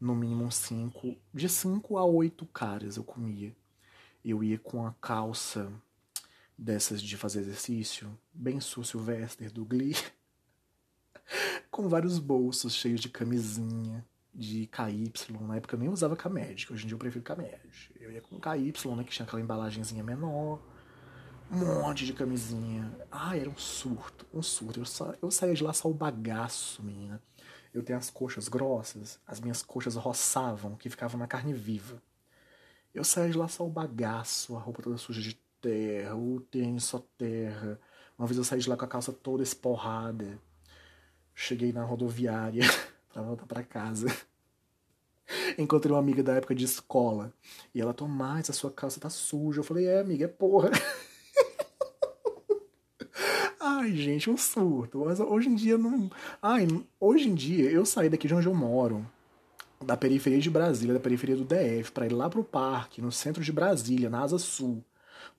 no 0.00 0.14
mínimo 0.14 0.52
5. 0.52 1.16
De 1.34 1.48
5 1.48 1.98
a 1.98 2.04
8 2.04 2.46
caras 2.46 2.96
eu 2.96 3.02
comia. 3.02 3.52
Eu 4.24 4.44
ia 4.44 4.56
com 4.56 4.86
a 4.86 4.94
calça 5.00 5.68
dessas 6.56 7.02
de 7.02 7.16
fazer 7.16 7.40
exercício, 7.40 8.16
bem 8.32 8.60
Sul 8.60 8.84
Sylvester 8.84 9.52
do 9.52 9.64
Glee, 9.64 9.96
com 11.70 11.88
vários 11.88 12.18
bolsos 12.18 12.74
cheios 12.74 13.00
de 13.00 13.08
camisinha 13.08 14.04
de 14.38 14.66
KY. 14.68 15.12
Na 15.40 15.56
época 15.56 15.74
eu 15.74 15.80
nem 15.80 15.88
usava 15.88 16.16
K-Magic, 16.16 16.72
hoje 16.72 16.84
em 16.84 16.86
dia 16.86 16.94
eu 16.94 16.98
prefiro 16.98 17.24
K-Magic. 17.24 17.92
Eu 18.00 18.12
ia 18.12 18.20
com 18.20 18.38
KY, 18.38 18.72
né, 18.96 19.04
que 19.04 19.10
tinha 19.10 19.26
aquela 19.26 19.42
embalagenzinha 19.42 20.04
menor, 20.04 20.62
um 21.50 21.82
monte 21.82 22.06
de 22.06 22.12
camisinha. 22.12 22.94
Ah, 23.10 23.36
era 23.36 23.50
um 23.50 23.56
surto, 23.56 24.26
um 24.32 24.42
surto. 24.42 24.80
Eu, 24.80 24.84
sa 24.84 25.16
eu 25.20 25.30
saía 25.30 25.54
de 25.54 25.64
lá 25.64 25.72
só 25.72 25.90
o 25.90 25.94
bagaço, 25.94 26.82
menina. 26.82 27.20
eu 27.74 27.82
tenho 27.82 27.98
as 27.98 28.10
coxas 28.10 28.48
grossas, 28.48 29.20
as 29.26 29.40
minhas 29.40 29.62
coxas 29.62 29.96
roçavam, 29.96 30.76
que 30.76 30.88
ficavam 30.88 31.18
na 31.18 31.26
carne 31.26 31.52
viva. 31.52 32.00
Eu 32.94 33.04
saí 33.04 33.30
de 33.30 33.38
lá 33.38 33.48
só 33.48 33.66
o 33.66 33.70
bagaço, 33.70 34.56
a 34.56 34.60
roupa 34.60 34.82
toda 34.82 34.96
suja 34.98 35.20
de 35.20 35.34
terra, 35.60 36.14
o 36.16 36.40
tênis 36.40 36.84
só 36.84 36.98
terra. 37.16 37.80
Uma 38.16 38.26
vez 38.26 38.38
eu 38.38 38.44
saí 38.44 38.60
de 38.60 38.68
lá 38.68 38.76
com 38.76 38.84
a 38.84 38.88
calça 38.88 39.12
toda 39.12 39.42
esporrada. 39.42 40.40
Cheguei 41.34 41.72
na 41.72 41.84
rodoviária 41.84 42.64
pra 43.12 43.22
voltar 43.22 43.46
pra 43.46 43.62
casa. 43.62 44.06
Encontrei 45.58 45.92
uma 45.92 45.98
amiga 45.98 46.22
da 46.22 46.34
época 46.34 46.54
de 46.54 46.64
escola. 46.64 47.32
E 47.74 47.80
ela, 47.80 47.92
Tomás, 47.92 48.48
a 48.48 48.52
sua 48.52 48.70
calça 48.70 49.00
tá 49.00 49.10
suja. 49.10 49.58
Eu 49.58 49.64
falei, 49.64 49.86
é, 49.86 49.98
amiga, 49.98 50.24
é 50.24 50.28
porra. 50.28 50.70
Ai, 53.60 53.92
gente, 53.96 54.30
um 54.30 54.36
surto. 54.36 55.02
Mas 55.04 55.18
hoje 55.18 55.48
em 55.48 55.56
dia 55.56 55.76
não. 55.76 56.08
Ai, 56.40 56.68
hoje 57.00 57.28
em 57.28 57.34
dia 57.34 57.68
eu 57.70 57.84
saí 57.84 58.08
daqui 58.08 58.28
de 58.28 58.34
onde 58.34 58.46
eu 58.46 58.54
moro, 58.54 59.04
da 59.84 59.96
periferia 59.96 60.38
de 60.38 60.48
Brasília, 60.48 60.94
da 60.94 61.00
periferia 61.00 61.36
do 61.36 61.44
DF, 61.44 61.90
para 61.90 62.06
ir 62.06 62.12
lá 62.12 62.30
pro 62.30 62.44
parque, 62.44 63.02
no 63.02 63.10
centro 63.10 63.42
de 63.42 63.52
Brasília, 63.52 64.08
na 64.08 64.22
Asa 64.22 64.38
Sul, 64.38 64.84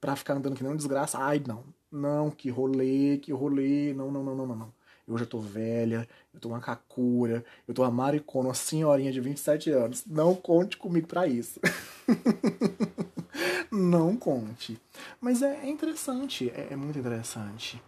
pra 0.01 0.17
ficar 0.17 0.35
andando 0.35 0.55
que 0.55 0.63
um 0.65 0.75
desgraça. 0.75 1.17
Ai, 1.17 1.41
não. 1.47 1.63
Não, 1.89 2.29
que 2.29 2.49
rolê, 2.49 3.17
que 3.17 3.31
rolê. 3.31 3.93
Não, 3.93 4.11
não, 4.11 4.23
não, 4.23 4.35
não, 4.35 4.47
não, 4.47 4.55
não. 4.55 4.78
Eu 5.13 5.17
já 5.17 5.25
tô 5.25 5.39
velha, 5.39 6.07
eu 6.33 6.39
tô 6.39 6.49
uma 6.49 6.59
cacura, 6.59 7.43
eu 7.67 7.73
tô 7.73 7.81
uma 7.81 7.91
maricona, 7.91 8.49
uma 8.49 8.53
senhorinha 8.53 9.11
de 9.11 9.19
27 9.19 9.71
anos. 9.71 10.05
Não 10.05 10.35
conte 10.35 10.77
comigo 10.77 11.07
para 11.07 11.27
isso. 11.27 11.59
não 13.71 14.15
conte. 14.15 14.79
Mas 15.19 15.41
é, 15.41 15.65
é 15.65 15.69
interessante, 15.69 16.49
é, 16.51 16.69
é, 16.71 16.75
muito 16.75 16.99
interessante. 16.99 17.81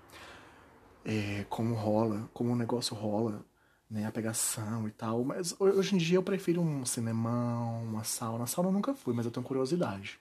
É, 1.05 1.45
como 1.49 1.75
rola, 1.75 2.29
como 2.33 2.51
o 2.53 2.55
negócio 2.55 2.95
rola, 2.95 3.45
né? 3.89 4.05
A 4.05 4.11
pegação 4.11 4.87
e 4.87 4.91
tal. 4.91 5.23
Mas 5.23 5.53
hoje 5.59 5.95
em 5.95 5.97
dia 5.97 6.17
eu 6.17 6.23
prefiro 6.23 6.61
um 6.61 6.85
cinemão, 6.85 7.83
uma 7.83 8.03
sauna. 8.03 8.47
Sauna 8.47 8.69
eu 8.69 8.73
nunca 8.73 8.93
fui, 8.93 9.13
mas 9.13 9.25
eu 9.25 9.31
tenho 9.31 9.45
curiosidade. 9.45 10.19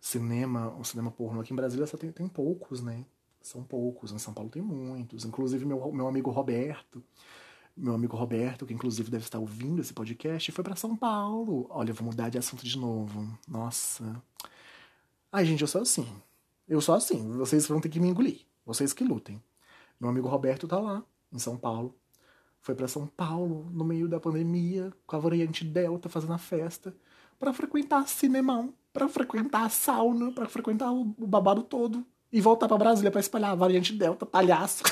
Cinema, 0.00 0.68
o 0.78 0.84
cinema 0.84 1.10
porno 1.10 1.40
aqui 1.40 1.52
em 1.52 1.56
Brasília 1.56 1.86
só 1.86 1.96
tem, 1.96 2.10
tem 2.10 2.26
poucos, 2.26 2.82
né? 2.82 3.04
São 3.42 3.62
poucos, 3.62 4.12
em 4.12 4.18
São 4.18 4.32
Paulo 4.32 4.50
tem 4.50 4.62
muitos. 4.62 5.24
Inclusive, 5.24 5.64
meu, 5.64 5.92
meu 5.92 6.06
amigo 6.06 6.30
Roberto, 6.30 7.02
meu 7.76 7.94
amigo 7.94 8.16
Roberto, 8.16 8.66
que 8.66 8.74
inclusive 8.74 9.10
deve 9.10 9.24
estar 9.24 9.38
ouvindo 9.38 9.80
esse 9.80 9.92
podcast, 9.92 10.52
foi 10.52 10.62
para 10.62 10.76
São 10.76 10.96
Paulo. 10.96 11.66
Olha, 11.70 11.92
vou 11.92 12.06
mudar 12.06 12.28
de 12.28 12.38
assunto 12.38 12.64
de 12.64 12.78
novo. 12.78 13.26
Nossa. 13.48 14.22
Ai, 15.30 15.44
gente, 15.44 15.62
eu 15.62 15.68
sou 15.68 15.82
assim. 15.82 16.06
Eu 16.68 16.80
sou 16.80 16.94
assim. 16.94 17.32
Vocês 17.32 17.66
vão 17.66 17.80
ter 17.80 17.88
que 17.88 17.98
me 17.98 18.08
engolir. 18.08 18.40
Vocês 18.64 18.92
que 18.92 19.04
lutem. 19.04 19.42
Meu 20.00 20.10
amigo 20.10 20.28
Roberto 20.28 20.68
tá 20.68 20.78
lá, 20.78 21.02
em 21.32 21.38
São 21.38 21.56
Paulo. 21.56 21.94
Foi 22.60 22.74
para 22.74 22.86
São 22.86 23.06
Paulo, 23.06 23.68
no 23.72 23.84
meio 23.84 24.08
da 24.08 24.20
pandemia, 24.20 24.92
com 25.06 25.16
a 25.16 25.18
variante 25.18 25.64
Delta, 25.64 26.08
fazendo 26.08 26.32
a 26.32 26.38
festa, 26.38 26.94
para 27.38 27.52
frequentar 27.52 28.06
cinemão, 28.06 28.72
para 28.92 29.08
frequentar 29.08 29.64
a 29.64 29.68
sauna, 29.68 30.30
para 30.30 30.48
frequentar 30.48 30.92
o 30.92 31.04
babado 31.26 31.62
todo 31.62 32.06
e 32.32 32.40
voltar 32.40 32.66
para 32.66 32.78
Brasília 32.78 33.10
para 33.10 33.20
espalhar 33.20 33.50
a 33.50 33.54
variante 33.54 33.92
Delta, 33.92 34.24
palhaço. 34.24 34.82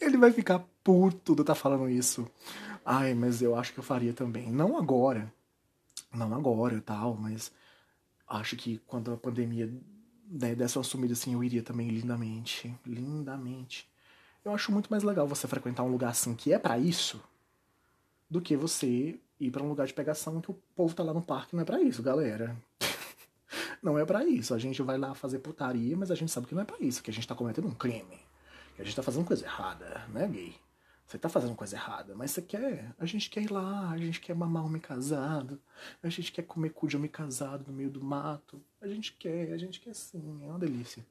Ele 0.00 0.16
vai 0.16 0.32
ficar 0.32 0.64
puto 0.82 1.34
de 1.34 1.42
estar 1.42 1.54
tá 1.54 1.60
falando 1.60 1.88
isso. 1.88 2.28
Ai, 2.84 3.14
mas 3.14 3.40
eu 3.40 3.56
acho 3.56 3.72
que 3.72 3.78
eu 3.78 3.84
faria 3.84 4.12
também. 4.12 4.50
Não 4.50 4.76
agora. 4.76 5.32
Não 6.12 6.34
agora 6.34 6.80
tal, 6.80 7.14
mas 7.14 7.52
acho 8.28 8.56
que 8.56 8.78
quando 8.86 9.12
a 9.12 9.16
pandemia 9.16 9.72
né, 10.28 10.54
desse 10.54 10.76
uma 10.76 10.84
sumida 10.84 11.12
assim, 11.12 11.34
eu 11.34 11.44
iria 11.44 11.62
também 11.62 11.88
lindamente. 11.88 12.74
Lindamente. 12.84 13.88
Eu 14.44 14.52
acho 14.52 14.72
muito 14.72 14.90
mais 14.90 15.02
legal 15.02 15.26
você 15.26 15.48
frequentar 15.48 15.82
um 15.84 15.90
lugar 15.90 16.10
assim 16.10 16.34
que 16.34 16.52
é 16.52 16.58
para 16.58 16.78
isso 16.78 17.22
do 18.28 18.40
que 18.40 18.56
você 18.56 19.18
ir 19.40 19.50
para 19.50 19.62
um 19.62 19.68
lugar 19.68 19.86
de 19.86 19.94
pegação 19.94 20.40
que 20.40 20.50
o 20.50 20.58
povo 20.74 20.94
tá 20.94 21.02
lá 21.02 21.14
no 21.14 21.22
parque 21.22 21.54
não 21.54 21.62
é 21.62 21.64
para 21.64 21.80
isso, 21.80 22.02
galera. 22.02 22.56
Não 23.84 23.98
é 23.98 24.06
para 24.06 24.24
isso. 24.24 24.54
A 24.54 24.58
gente 24.58 24.80
vai 24.80 24.96
lá 24.96 25.14
fazer 25.14 25.40
putaria, 25.40 25.94
mas 25.94 26.10
a 26.10 26.14
gente 26.14 26.32
sabe 26.32 26.46
que 26.46 26.54
não 26.54 26.62
é 26.62 26.64
para 26.64 26.80
isso, 26.80 27.02
que 27.02 27.10
a 27.10 27.12
gente 27.12 27.28
tá 27.28 27.34
cometendo 27.34 27.68
um 27.68 27.74
crime. 27.74 28.18
Que 28.74 28.80
a 28.80 28.84
gente 28.84 28.96
tá 28.96 29.02
fazendo 29.02 29.26
coisa 29.26 29.44
errada, 29.44 30.06
né, 30.08 30.26
gay? 30.26 30.56
Você 31.06 31.18
tá 31.18 31.28
fazendo 31.28 31.54
coisa 31.54 31.76
errada, 31.76 32.14
mas 32.14 32.30
você 32.30 32.40
quer. 32.40 32.94
A 32.98 33.04
gente 33.04 33.28
quer 33.28 33.42
ir 33.42 33.52
lá, 33.52 33.90
a 33.90 33.98
gente 33.98 34.22
quer 34.22 34.34
mamar 34.34 34.64
homem 34.64 34.80
casado, 34.80 35.60
a 36.02 36.08
gente 36.08 36.32
quer 36.32 36.44
comer 36.44 36.70
cu 36.70 36.88
de 36.88 36.96
homem 36.96 37.10
casado 37.10 37.70
no 37.70 37.74
meio 37.74 37.90
do 37.90 38.02
mato. 38.02 38.58
A 38.80 38.88
gente 38.88 39.12
quer, 39.12 39.52
a 39.52 39.58
gente 39.58 39.78
quer 39.80 39.94
sim, 39.94 40.42
é 40.42 40.48
uma 40.48 40.58
delícia. 40.58 41.04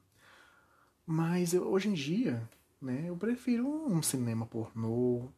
Mas 1.06 1.54
eu, 1.54 1.70
hoje 1.70 1.88
em 1.88 1.94
dia, 1.94 2.42
né, 2.82 3.04
eu 3.08 3.16
prefiro 3.16 3.68
um 3.68 4.02
cinema 4.02 4.46
pornô, 4.46 5.28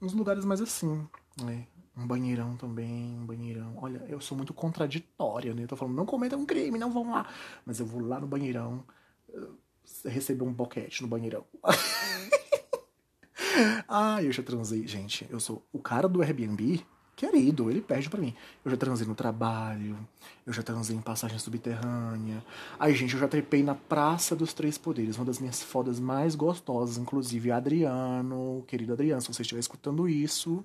uns 0.00 0.12
lugares 0.12 0.44
mais 0.44 0.60
assim, 0.60 1.04
né? 1.42 1.66
Um 1.98 2.06
banheirão 2.06 2.56
também, 2.56 3.18
um 3.18 3.26
banheirão. 3.26 3.74
Olha, 3.76 4.04
eu 4.08 4.20
sou 4.20 4.36
muito 4.36 4.54
contraditória, 4.54 5.52
né? 5.52 5.64
Eu 5.64 5.68
tô 5.68 5.76
falando, 5.76 5.96
não 5.96 6.06
cometa 6.06 6.36
um 6.36 6.46
crime, 6.46 6.78
não 6.78 6.92
vão 6.92 7.10
lá. 7.10 7.26
Mas 7.66 7.80
eu 7.80 7.86
vou 7.86 8.00
lá 8.00 8.20
no 8.20 8.26
banheirão 8.26 8.84
eh, 9.28 10.08
receber 10.08 10.44
um 10.44 10.52
boquete 10.52 11.02
no 11.02 11.08
banheirão. 11.08 11.44
ah, 13.88 14.22
eu 14.22 14.30
já 14.30 14.44
transei, 14.44 14.86
gente. 14.86 15.26
Eu 15.28 15.40
sou 15.40 15.66
o 15.72 15.80
cara 15.80 16.08
do 16.08 16.22
Airbnb, 16.22 16.86
querido, 17.16 17.68
ele 17.68 17.80
pede 17.80 18.08
para 18.08 18.20
mim. 18.20 18.32
Eu 18.64 18.70
já 18.70 18.76
transei 18.76 19.04
no 19.04 19.16
trabalho, 19.16 19.98
eu 20.46 20.52
já 20.52 20.62
transei 20.62 20.96
em 20.96 21.00
passagem 21.00 21.36
subterrânea. 21.36 22.44
Ai, 22.78 22.94
gente, 22.94 23.14
eu 23.14 23.20
já 23.20 23.26
trepei 23.26 23.64
na 23.64 23.74
Praça 23.74 24.36
dos 24.36 24.54
Três 24.54 24.78
Poderes, 24.78 25.16
uma 25.16 25.24
das 25.24 25.40
minhas 25.40 25.60
fodas 25.60 25.98
mais 25.98 26.36
gostosas, 26.36 26.96
inclusive 26.96 27.50
Adriano, 27.50 28.62
querido 28.68 28.92
Adriano, 28.92 29.20
se 29.20 29.26
você 29.26 29.42
estiver 29.42 29.58
escutando 29.58 30.08
isso, 30.08 30.64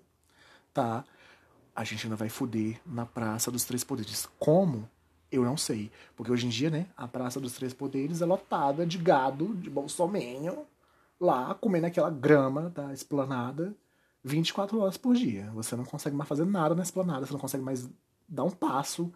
tá? 0.72 1.04
A 1.76 1.84
gente 1.84 2.06
ainda 2.06 2.16
vai 2.16 2.30
fuder 2.30 2.80
na 2.86 3.06
Praça 3.06 3.52
dos 3.52 3.64
Três 3.64 3.84
Poderes. 3.84 4.28
Como? 4.38 4.88
Eu 5.32 5.44
não 5.44 5.58
sei. 5.58 5.92
Porque 6.16 6.32
hoje 6.32 6.46
em 6.46 6.50
dia, 6.50 6.70
né, 6.70 6.88
a 6.96 7.08
Praça 7.08 7.40
dos 7.40 7.54
Três 7.54 7.74
Poderes 7.74 8.22
é 8.22 8.26
lotada 8.26 8.86
de 8.86 8.98
gado, 8.98 9.56
de 9.56 9.70
bolsominion, 9.70 10.64
lá 11.20 11.56
comendo 11.56 11.88
aquela 11.88 12.10
grama 12.10 12.70
da 12.70 12.94
esplanada 12.94 13.76
24 14.24 14.80
horas 14.80 14.98
por 14.98 15.16
dia. 15.16 15.52
Você 15.54 15.76
não 15.76 15.84
consegue 15.84 16.16
mais 16.16 16.30
fazer 16.30 16.46
nada 16.46 16.76
na 16.76 16.84
esplanada, 16.84 17.26
você 17.26 17.34
não 17.34 17.40
consegue 17.40 17.64
mais 17.64 17.90
dar 18.28 18.44
um 18.44 18.52
passo 18.52 19.12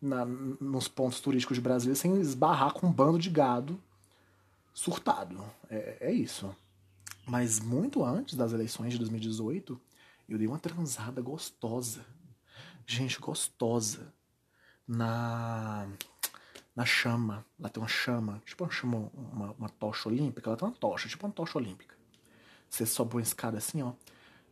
na, 0.00 0.24
nos 0.24 0.88
pontos 0.88 1.20
turísticos 1.20 1.56
de 1.56 1.60
Brasília 1.60 1.94
sem 1.94 2.18
esbarrar 2.20 2.72
com 2.72 2.86
um 2.86 2.92
bando 2.92 3.18
de 3.18 3.30
gado 3.30 3.80
surtado. 4.72 5.42
É, 5.68 5.98
é 6.00 6.12
isso. 6.12 6.54
Mas 7.26 7.60
muito 7.60 8.04
antes 8.04 8.34
das 8.34 8.52
eleições 8.52 8.92
de 8.92 8.98
2018, 8.98 9.78
eu 10.28 10.36
dei 10.36 10.46
uma 10.46 10.58
transada 10.58 11.22
gostosa. 11.22 12.04
Gente, 12.86 13.18
gostosa. 13.18 14.12
Na. 14.86 15.88
Na 16.76 16.84
chama. 16.84 17.44
Lá 17.58 17.68
tem 17.68 17.82
uma 17.82 17.88
chama. 17.88 18.42
Tipo 18.44 18.64
uma 18.64 18.70
chama, 18.70 19.10
uma, 19.14 19.52
uma 19.52 19.68
tocha 19.68 20.08
olímpica. 20.08 20.50
Ela 20.50 20.56
tem 20.56 20.68
uma 20.68 20.74
tocha, 20.74 21.08
tipo 21.08 21.26
uma 21.26 21.32
tocha 21.32 21.58
olímpica. 21.58 21.96
Você 22.68 22.84
sobe 22.84 23.14
uma 23.14 23.22
escada 23.22 23.56
assim, 23.56 23.82
ó. 23.82 23.92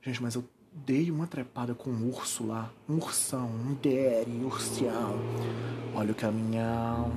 Gente, 0.01 0.23
mas 0.23 0.35
eu 0.35 0.49
dei 0.73 1.11
uma 1.11 1.27
trepada 1.27 1.75
com 1.75 1.91
um 1.91 2.09
urso 2.09 2.47
lá. 2.47 2.73
Um 2.89 2.97
ursão, 2.97 3.47
um 3.47 3.75
dere, 3.75 4.45
ursião. 4.45 5.19
Olha 5.95 6.13
o 6.13 6.15
caminhão. 6.15 7.13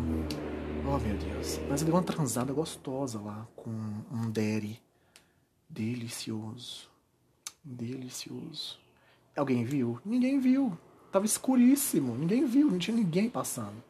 Oh, 0.85 0.97
meu 0.97 1.17
Deus. 1.17 1.59
Mas 1.69 1.81
eu 1.81 1.85
dei 1.85 1.93
uma 1.93 2.03
transada 2.03 2.51
gostosa 2.51 3.19
lá 3.21 3.47
com 3.55 3.69
um 3.69 4.29
dere. 4.29 4.81
Delicioso. 5.69 6.88
Delicioso. 7.63 8.79
Alguém 9.35 9.63
viu? 9.63 9.99
Ninguém 10.05 10.39
viu. 10.39 10.77
Tava 11.11 11.25
escuríssimo. 11.25 12.15
Ninguém 12.15 12.45
viu. 12.45 12.69
Não 12.69 12.79
tinha 12.79 12.95
ninguém 12.95 13.29
passando. 13.29 13.83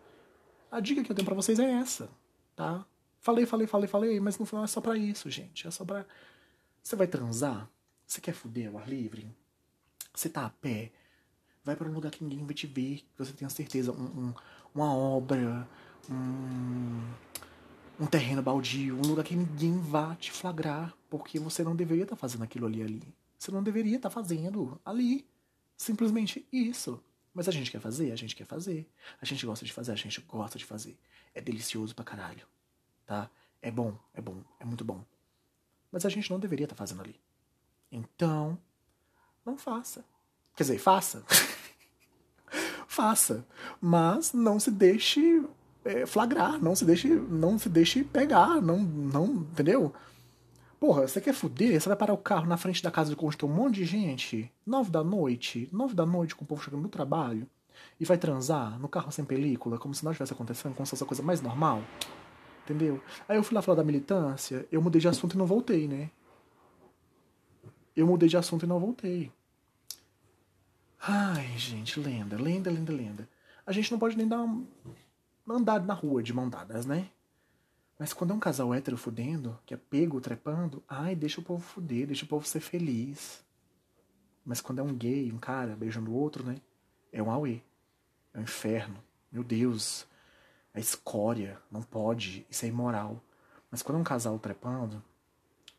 A 0.71 0.79
dica 0.79 1.03
que 1.03 1.12
eu 1.12 1.15
tenho 1.15 1.25
para 1.25 1.36
vocês 1.36 1.58
é 1.60 1.71
essa, 1.71 2.10
tá? 2.55 2.86
Falei, 3.19 3.45
falei, 3.45 3.67
falei, 3.67 3.88
falei, 3.88 4.19
mas 4.19 4.38
no 4.38 4.45
final 4.45 4.63
é 4.63 4.67
só 4.67 4.79
pra 4.79 4.95
isso, 4.95 5.29
gente. 5.29 5.67
É 5.67 5.71
só 5.71 5.84
pra. 5.84 6.05
Você 6.82 6.95
vai 6.95 7.08
transar? 7.08 7.67
Você 8.05 8.21
quer 8.21 8.34
fuder 8.34 8.69
ao 8.69 8.77
ar 8.77 8.88
livre? 8.88 9.27
Você 10.13 10.29
tá 10.29 10.45
a 10.45 10.49
pé? 10.49 10.91
Vai 11.63 11.75
para 11.75 11.89
um 11.89 11.93
lugar 11.93 12.12
que 12.12 12.23
ninguém 12.23 12.45
vai 12.45 12.53
te 12.53 12.67
ver, 12.67 12.97
que 12.97 13.17
você 13.17 13.34
tenha 13.34 13.49
certeza. 13.49 13.91
Um, 13.91 14.27
um, 14.27 14.34
uma 14.73 14.93
obra, 14.93 15.67
um, 16.10 17.01
um 17.99 18.05
terreno 18.05 18.41
baldio, 18.41 18.95
um 18.95 19.08
lugar 19.08 19.25
que 19.25 19.36
ninguém 19.36 19.79
vá 19.79 20.15
te 20.15 20.32
flagrar, 20.32 20.93
porque 21.10 21.39
você 21.39 21.63
não 21.63 21.75
deveria 21.75 22.03
estar 22.03 22.15
tá 22.15 22.19
fazendo 22.19 22.43
aquilo 22.43 22.65
ali 22.65 22.82
ali. 22.82 23.18
Você 23.39 23.52
não 23.52 23.63
deveria 23.63 23.95
estar 23.95 24.10
tá 24.10 24.13
fazendo 24.13 24.80
ali. 24.84 25.25
Simplesmente 25.78 26.45
isso. 26.52 27.02
Mas 27.34 27.47
a 27.47 27.52
gente 27.52 27.71
quer 27.71 27.80
fazer, 27.80 28.12
a 28.12 28.15
gente 28.17 28.36
quer 28.36 28.45
fazer. 28.45 28.86
A 29.21 29.25
gente 29.25 29.45
gosta 29.45 29.65
de 29.65 29.71
fazer, 29.71 29.93
a 29.93 29.95
gente 29.95 30.19
gosta 30.21 30.60
de 30.60 30.65
fazer. 30.65 30.99
É 31.34 31.39
delicioso 31.39 31.95
pra 31.95 32.04
caralho. 32.04 32.45
Tá? 33.06 33.32
É 33.62 33.71
bom, 33.71 33.97
é 34.13 34.19
bom, 34.19 34.43
é 34.60 34.65
muito 34.65 34.84
bom. 34.84 35.06
Mas 35.89 36.06
a 36.06 36.10
gente 36.10 36.30
não 36.30 36.38
deveria 36.38 36.65
estar 36.65 36.75
tá 36.75 36.80
fazendo 36.80 37.02
ali. 37.02 37.17
Então, 37.89 38.60
não 39.45 39.58
faça. 39.58 40.04
Quer 40.54 40.63
dizer, 40.63 40.78
faça. 40.78 41.23
faça. 42.88 43.47
Mas 43.80 44.34
não 44.34 44.60
se 44.60 44.69
deixe 44.69 45.41
é, 45.86 46.06
flagrar, 46.06 46.62
não 46.62 46.75
se 46.75 46.84
deixe, 46.84 47.08
não 47.08 47.58
se 47.58 47.69
deixe 47.69 48.04
pegar, 48.04 48.62
não, 48.62 48.80
não, 48.80 49.28
entendeu? 49.28 49.93
Porra, 50.80 51.08
você 51.08 51.20
quer 51.20 51.34
fuder? 51.34 51.80
Você 51.80 51.89
vai 51.89 51.98
parar 51.98 52.13
o 52.13 52.18
carro 52.18 52.46
na 52.46 52.56
frente 52.56 52.82
da 52.82 52.89
casa 52.89 53.13
de 53.13 53.38
tem 53.38 53.50
um 53.50 53.54
monte 53.54 53.76
de 53.76 53.86
gente? 53.86 54.50
Nove 54.65 54.89
da 54.89 55.04
noite? 55.04 55.68
Nove 55.74 55.94
da 55.94 56.06
noite 56.06 56.34
com 56.34 56.46
o 56.46 56.48
povo 56.48 56.63
chegando 56.63 56.84
no 56.84 56.89
trabalho? 56.89 57.46
E 58.00 58.06
vai 58.06 58.18
transar 58.18 58.80
no 58.80 58.88
carro 58.88 59.12
sem 59.12 59.26
película, 59.26 59.78
como 59.78 59.94
se 59.94 60.06
nada 60.06 60.15
tivesse 60.15 60.32
acontecendo, 60.32 60.74
como 60.74 60.86
se 60.86 60.92
fosse 60.92 61.04
a 61.04 61.08
coisa 61.08 61.22
mais 61.22 61.42
normal? 61.42 61.84
Entendeu? 62.63 63.02
Aí 63.28 63.36
eu 63.36 63.44
fui 63.44 63.56
lá 63.56 63.62
falar 63.62 63.78
da 63.78 63.84
militância, 63.84 64.65
eu 64.72 64.82
mudei 64.82 65.02
de 65.02 65.08
assunto 65.08 65.34
e 65.34 65.38
não 65.38 65.46
voltei, 65.46 65.86
né? 65.86 66.10
Eu 67.94 68.08
mudei 68.08 68.30
de 68.30 68.38
assunto 68.38 68.65
e 68.65 68.70
não 68.70 68.80
voltei. 68.80 69.32
Ai, 71.02 71.58
gente, 71.58 72.00
lenda, 72.00 72.42
lenda, 72.42 72.72
lenda, 72.72 72.94
lenda. 72.94 73.30
A 73.65 73.74
gente 73.74 73.92
não 73.92 74.00
pode 74.00 74.18
nem 74.18 74.28
dar 74.28 74.42
uma 74.42 74.65
andada 75.50 75.86
na 75.86 75.94
rua 75.94 76.24
de 76.24 76.34
mão 76.34 76.50
dadas, 76.50 76.86
né? 76.86 77.10
Mas 78.00 78.14
quando 78.14 78.32
é 78.32 78.34
um 78.34 78.40
casal 78.40 78.74
hétero 78.74 78.96
fudendo, 78.96 79.60
que 79.66 79.74
é 79.74 79.78
pego 79.78 80.22
trepando, 80.22 80.82
ai, 80.88 81.14
deixa 81.18 81.42
o 81.42 81.44
povo 81.44 81.62
fuder, 81.62 82.08
deixa 82.08 82.24
o 82.24 82.28
povo 82.30 82.48
ser 82.48 82.62
feliz. 82.62 83.44
Mas 84.46 84.62
quando 84.62 84.80
é 84.80 84.82
um 84.82 84.96
gay, 84.96 85.30
um 85.34 85.38
cara 85.38 85.76
beijando 85.76 86.10
o 86.10 86.14
outro, 86.14 86.46
né? 86.46 86.62
É 87.12 87.22
um 87.22 87.30
auê. 87.30 87.60
É 88.34 88.40
um 88.40 88.44
inferno. 88.44 89.04
Meu 89.30 89.44
Deus. 89.44 90.08
A 90.74 90.80
escória. 90.80 91.62
Não 91.70 91.82
pode. 91.84 92.48
Isso 92.50 92.64
é 92.64 92.70
imoral. 92.70 93.22
Mas 93.70 93.82
quando 93.82 93.98
é 93.98 94.02
um 94.02 94.06
casal 94.06 94.40
trepando, 94.40 95.04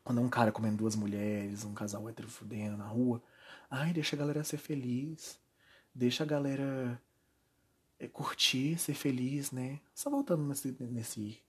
quando 0.04 0.20
é 0.20 0.22
um 0.22 0.28
cara 0.28 0.52
comendo 0.52 0.76
duas 0.76 0.94
mulheres, 0.94 1.64
um 1.64 1.72
casal 1.72 2.06
hétero 2.06 2.28
fudendo 2.28 2.76
na 2.76 2.86
rua, 2.86 3.22
ai, 3.70 3.94
deixa 3.94 4.14
a 4.14 4.18
galera 4.18 4.44
ser 4.44 4.58
feliz. 4.58 5.40
Deixa 5.94 6.22
a 6.22 6.26
galera 6.26 7.00
é, 7.98 8.06
curtir, 8.06 8.78
ser 8.78 8.94
feliz, 8.94 9.50
né? 9.50 9.80
Só 9.94 10.10
voltando 10.10 10.44
nesse, 10.44 10.76
nesse 10.80 11.40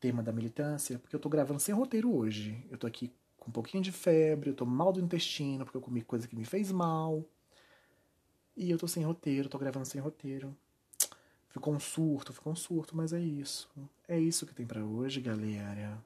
tema 0.00 0.22
da 0.22 0.32
militância, 0.32 0.98
porque 0.98 1.14
eu 1.14 1.20
tô 1.20 1.28
gravando 1.28 1.60
sem 1.60 1.74
roteiro 1.74 2.14
hoje. 2.14 2.64
Eu 2.70 2.78
tô 2.78 2.86
aqui 2.86 3.12
com 3.38 3.50
um 3.50 3.52
pouquinho 3.52 3.82
de 3.82 3.92
febre, 3.92 4.50
eu 4.50 4.54
tô 4.54 4.64
mal 4.64 4.92
do 4.92 5.00
intestino, 5.00 5.64
porque 5.64 5.76
eu 5.76 5.82
comi 5.82 6.02
coisa 6.02 6.26
que 6.26 6.36
me 6.36 6.44
fez 6.44 6.70
mal. 6.72 7.24
E 8.56 8.70
eu 8.70 8.78
tô 8.78 8.88
sem 8.88 9.04
roteiro, 9.04 9.48
tô 9.48 9.58
gravando 9.58 9.86
sem 9.86 10.00
roteiro. 10.00 10.56
Ficou 11.48 11.74
um 11.74 11.80
surto, 11.80 12.32
ficou 12.32 12.52
um 12.52 12.56
surto, 12.56 12.96
mas 12.96 13.12
é 13.12 13.20
isso. 13.20 13.68
É 14.06 14.18
isso 14.18 14.46
que 14.46 14.54
tem 14.54 14.66
para 14.66 14.84
hoje, 14.84 15.20
galera. 15.20 16.02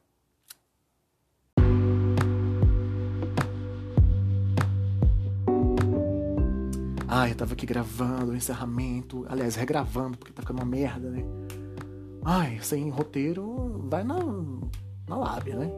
Ai, 7.07 7.31
eu 7.31 7.35
tava 7.35 7.53
aqui 7.53 7.65
gravando 7.65 8.31
o 8.31 8.35
encerramento, 8.35 9.25
aliás, 9.29 9.55
regravando, 9.55 10.17
porque 10.17 10.33
tá 10.33 10.41
ficando 10.41 10.59
uma 10.59 10.65
merda, 10.65 11.11
né? 11.11 11.23
Ai, 12.25 12.59
sem 12.61 12.89
roteiro, 12.89 13.85
vai 13.89 14.03
na, 14.03 14.15
na 15.07 15.17
lábia, 15.17 15.57
né? 15.57 15.71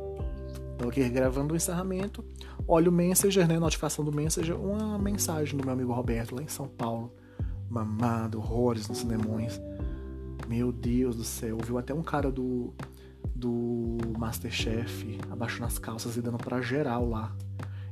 Tô 0.77 0.89
aqui 0.89 1.07
gravando 1.09 1.53
o 1.53 1.57
encerramento. 1.57 2.23
Olha 2.67 2.89
o 2.89 2.93
Messenger, 2.93 3.47
né? 3.47 3.57
Notificação 3.57 4.03
do 4.03 4.11
Messenger. 4.11 4.59
Uma 4.59 4.99
mensagem 4.99 5.57
do 5.57 5.63
meu 5.63 5.73
amigo 5.73 5.93
Roberto 5.93 6.35
lá 6.35 6.43
em 6.43 6.47
São 6.47 6.67
Paulo. 6.67 7.13
Mamado, 7.69 8.37
horrores 8.37 8.87
nos 8.87 8.99
cinemões. 8.99 9.59
Meu 10.47 10.71
Deus 10.71 11.15
do 11.15 11.23
céu. 11.23 11.57
Viu 11.65 11.77
até 11.77 11.93
um 11.93 12.03
cara 12.03 12.29
do, 12.31 12.73
do 13.33 13.97
Masterchef 14.17 15.19
abaixando 15.31 15.65
as 15.65 15.79
calças 15.79 16.17
e 16.17 16.21
dando 16.21 16.37
pra 16.37 16.61
geral 16.61 17.07
lá. 17.07 17.35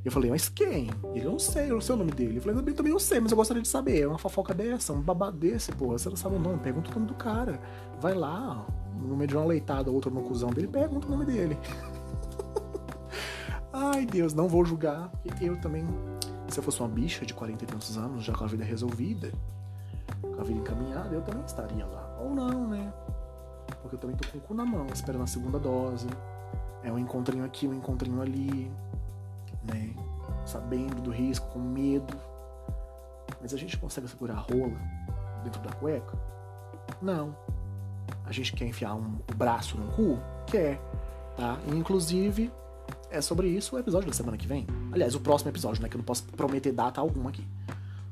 Eu 0.04 0.12
falei, 0.12 0.30
mas 0.30 0.50
quem? 0.50 0.90
Ele, 1.14 1.24
eu 1.24 1.32
não 1.32 1.38
sei, 1.38 1.70
eu 1.70 1.74
não 1.74 1.80
sei 1.80 1.94
o 1.94 1.98
nome 1.98 2.10
dele. 2.10 2.36
Eu 2.36 2.42
falei, 2.42 2.58
eu 2.58 2.74
também 2.74 2.92
não 2.92 2.98
sei, 2.98 3.20
mas 3.20 3.32
eu 3.32 3.36
gostaria 3.36 3.62
de 3.62 3.68
saber. 3.68 4.02
É 4.02 4.06
uma 4.06 4.18
fofoca 4.18 4.52
dessa, 4.52 4.92
um 4.92 5.00
babado 5.00 5.38
desse, 5.38 5.72
porra. 5.72 5.96
Você 5.96 6.10
não 6.10 6.16
sabe 6.16 6.36
o 6.36 6.38
nome, 6.38 6.58
pergunta 6.58 6.90
o 6.90 6.94
nome 6.94 7.06
do 7.06 7.14
cara. 7.14 7.58
Vai 8.00 8.12
lá, 8.12 8.66
no 9.00 9.16
meio 9.16 9.28
de 9.28 9.36
uma 9.36 9.46
leitada, 9.46 9.90
outro 9.90 10.10
no 10.10 10.22
cuzão 10.22 10.50
dele, 10.50 10.68
pergunta 10.68 11.06
o 11.06 11.10
nome 11.10 11.24
dele. 11.24 11.58
Ai, 13.72 14.04
Deus, 14.04 14.34
não 14.34 14.46
vou 14.46 14.62
julgar. 14.64 15.10
Eu 15.40 15.58
também, 15.58 15.86
se 16.48 16.58
eu 16.58 16.62
fosse 16.62 16.80
uma 16.80 16.88
bicha 16.88 17.24
de 17.24 17.32
40 17.32 17.64
e 17.64 17.66
tantos 17.66 17.96
anos, 17.96 18.24
já 18.24 18.34
com 18.34 18.44
a 18.44 18.46
vida 18.46 18.62
resolvida, 18.62 19.32
com 20.20 20.38
a 20.38 20.44
vida 20.44 20.60
encaminhada, 20.60 21.14
eu 21.14 21.22
também 21.22 21.42
estaria 21.46 21.86
lá. 21.86 22.18
Ou 22.20 22.34
não, 22.34 22.68
né? 22.68 22.92
Porque 23.80 23.96
eu 23.96 23.98
também 23.98 24.16
tô 24.16 24.28
com 24.28 24.36
o 24.36 24.40
cu 24.42 24.54
na 24.54 24.66
mão, 24.66 24.86
esperando 24.92 25.24
a 25.24 25.26
segunda 25.26 25.58
dose. 25.58 26.08
É 26.82 26.92
um 26.92 26.98
encontrinho 26.98 27.44
aqui, 27.44 27.66
um 27.66 27.72
encontrinho 27.72 28.20
ali 28.20 28.70
né? 29.66 29.94
Sabendo 30.46 31.00
do 31.00 31.10
risco, 31.10 31.46
com 31.48 31.58
medo. 31.58 32.14
Mas 33.40 33.52
a 33.54 33.56
gente 33.56 33.76
consegue 33.76 34.08
segurar 34.08 34.34
a 34.34 34.40
rola 34.40 34.78
dentro 35.42 35.60
da 35.62 35.72
cueca? 35.72 36.18
Não. 37.00 37.36
A 38.24 38.32
gente 38.32 38.52
quer 38.52 38.66
enfiar 38.66 38.94
um, 38.94 39.18
o 39.30 39.34
braço 39.34 39.78
no 39.78 39.90
cu? 39.92 40.18
Quer. 40.46 40.80
Tá? 41.36 41.58
E, 41.66 41.74
inclusive, 41.74 42.50
é 43.10 43.20
sobre 43.20 43.48
isso 43.48 43.76
o 43.76 43.78
episódio 43.78 44.08
da 44.08 44.14
semana 44.14 44.36
que 44.36 44.46
vem. 44.46 44.66
Aliás, 44.92 45.14
o 45.14 45.20
próximo 45.20 45.50
episódio, 45.50 45.82
né? 45.82 45.88
Que 45.88 45.96
eu 45.96 45.98
não 45.98 46.04
posso 46.04 46.24
prometer 46.24 46.72
data 46.72 47.00
alguma 47.00 47.30
aqui. 47.30 47.46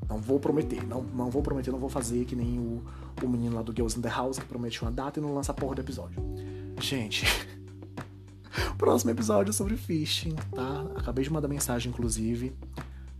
Não 0.07 0.17
vou 0.19 0.39
prometer, 0.39 0.85
não, 0.85 1.01
não 1.01 1.29
vou 1.29 1.41
prometer, 1.41 1.71
não 1.71 1.79
vou 1.79 1.89
fazer 1.89 2.25
que 2.25 2.35
nem 2.35 2.59
o, 2.59 2.83
o 3.23 3.27
menino 3.27 3.55
lá 3.55 3.61
do 3.61 3.71
Girls 3.71 3.97
in 3.97 4.01
the 4.01 4.09
House 4.09 4.37
que 4.37 4.45
promete 4.45 4.81
uma 4.81 4.91
data 4.91 5.19
e 5.19 5.23
não 5.23 5.33
lança 5.33 5.51
a 5.51 5.55
porra 5.55 5.75
do 5.75 5.81
episódio. 5.81 6.21
Gente, 6.79 7.25
Próximo 8.77 9.11
episódio 9.11 9.51
é 9.51 9.53
sobre 9.53 9.75
phishing, 9.75 10.35
tá? 10.53 10.85
Acabei 10.95 11.23
de 11.23 11.31
mandar 11.31 11.47
mensagem, 11.47 11.91
inclusive, 11.91 12.53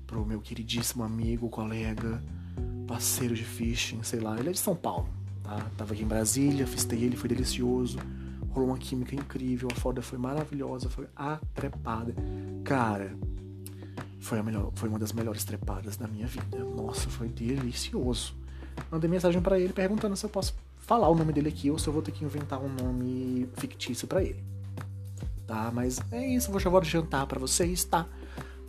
pro 0.05 0.25
meu 0.25 0.39
queridíssimo 0.39 1.03
amigo, 1.03 1.49
colega, 1.49 2.23
parceiro 2.87 3.33
de 3.33 3.43
phishing, 3.43 4.03
sei 4.03 4.19
lá. 4.19 4.37
Ele 4.39 4.49
é 4.49 4.51
de 4.51 4.59
São 4.59 4.75
Paulo, 4.75 5.09
tá? 5.43 5.65
Tava 5.77 5.93
aqui 5.93 6.03
em 6.03 6.07
Brasília, 6.07 6.67
fistei 6.67 7.03
ele, 7.03 7.15
foi 7.15 7.29
delicioso. 7.29 7.99
Rolou 8.49 8.69
uma 8.69 8.77
química 8.77 9.15
incrível, 9.15 9.67
a 9.71 9.75
foda 9.79 10.01
foi 10.01 10.19
maravilhosa, 10.19 10.87
foi 10.87 11.07
atrepada. 11.15 12.13
Cara, 12.63 13.17
foi, 14.19 14.37
a 14.37 14.43
melhor, 14.43 14.71
foi 14.75 14.87
uma 14.89 14.99
das 14.99 15.11
melhores 15.11 15.43
trepadas 15.43 15.97
da 15.97 16.07
minha 16.07 16.27
vida. 16.27 16.63
Nossa, 16.63 17.09
foi 17.09 17.27
delicioso. 17.27 18.35
Mandei 18.91 19.09
mensagem 19.09 19.41
para 19.41 19.59
ele 19.59 19.73
perguntando 19.73 20.15
se 20.15 20.25
eu 20.25 20.29
posso 20.29 20.55
falar 20.77 21.09
o 21.09 21.15
nome 21.15 21.33
dele 21.33 21.49
aqui 21.49 21.71
ou 21.71 21.79
se 21.79 21.87
eu 21.87 21.93
vou 21.93 22.01
ter 22.01 22.11
que 22.11 22.23
inventar 22.23 22.61
um 22.61 22.69
nome 22.69 23.49
fictício 23.55 24.07
para 24.07 24.23
ele 24.23 24.52
tá? 25.45 25.71
Mas 25.73 25.99
é 26.12 26.25
isso, 26.25 26.51
vou 26.51 26.60
chamar 26.60 26.82
de 26.82 26.89
jantar 26.89 27.25
para 27.27 27.39
vocês, 27.39 27.84
tá? 27.84 28.08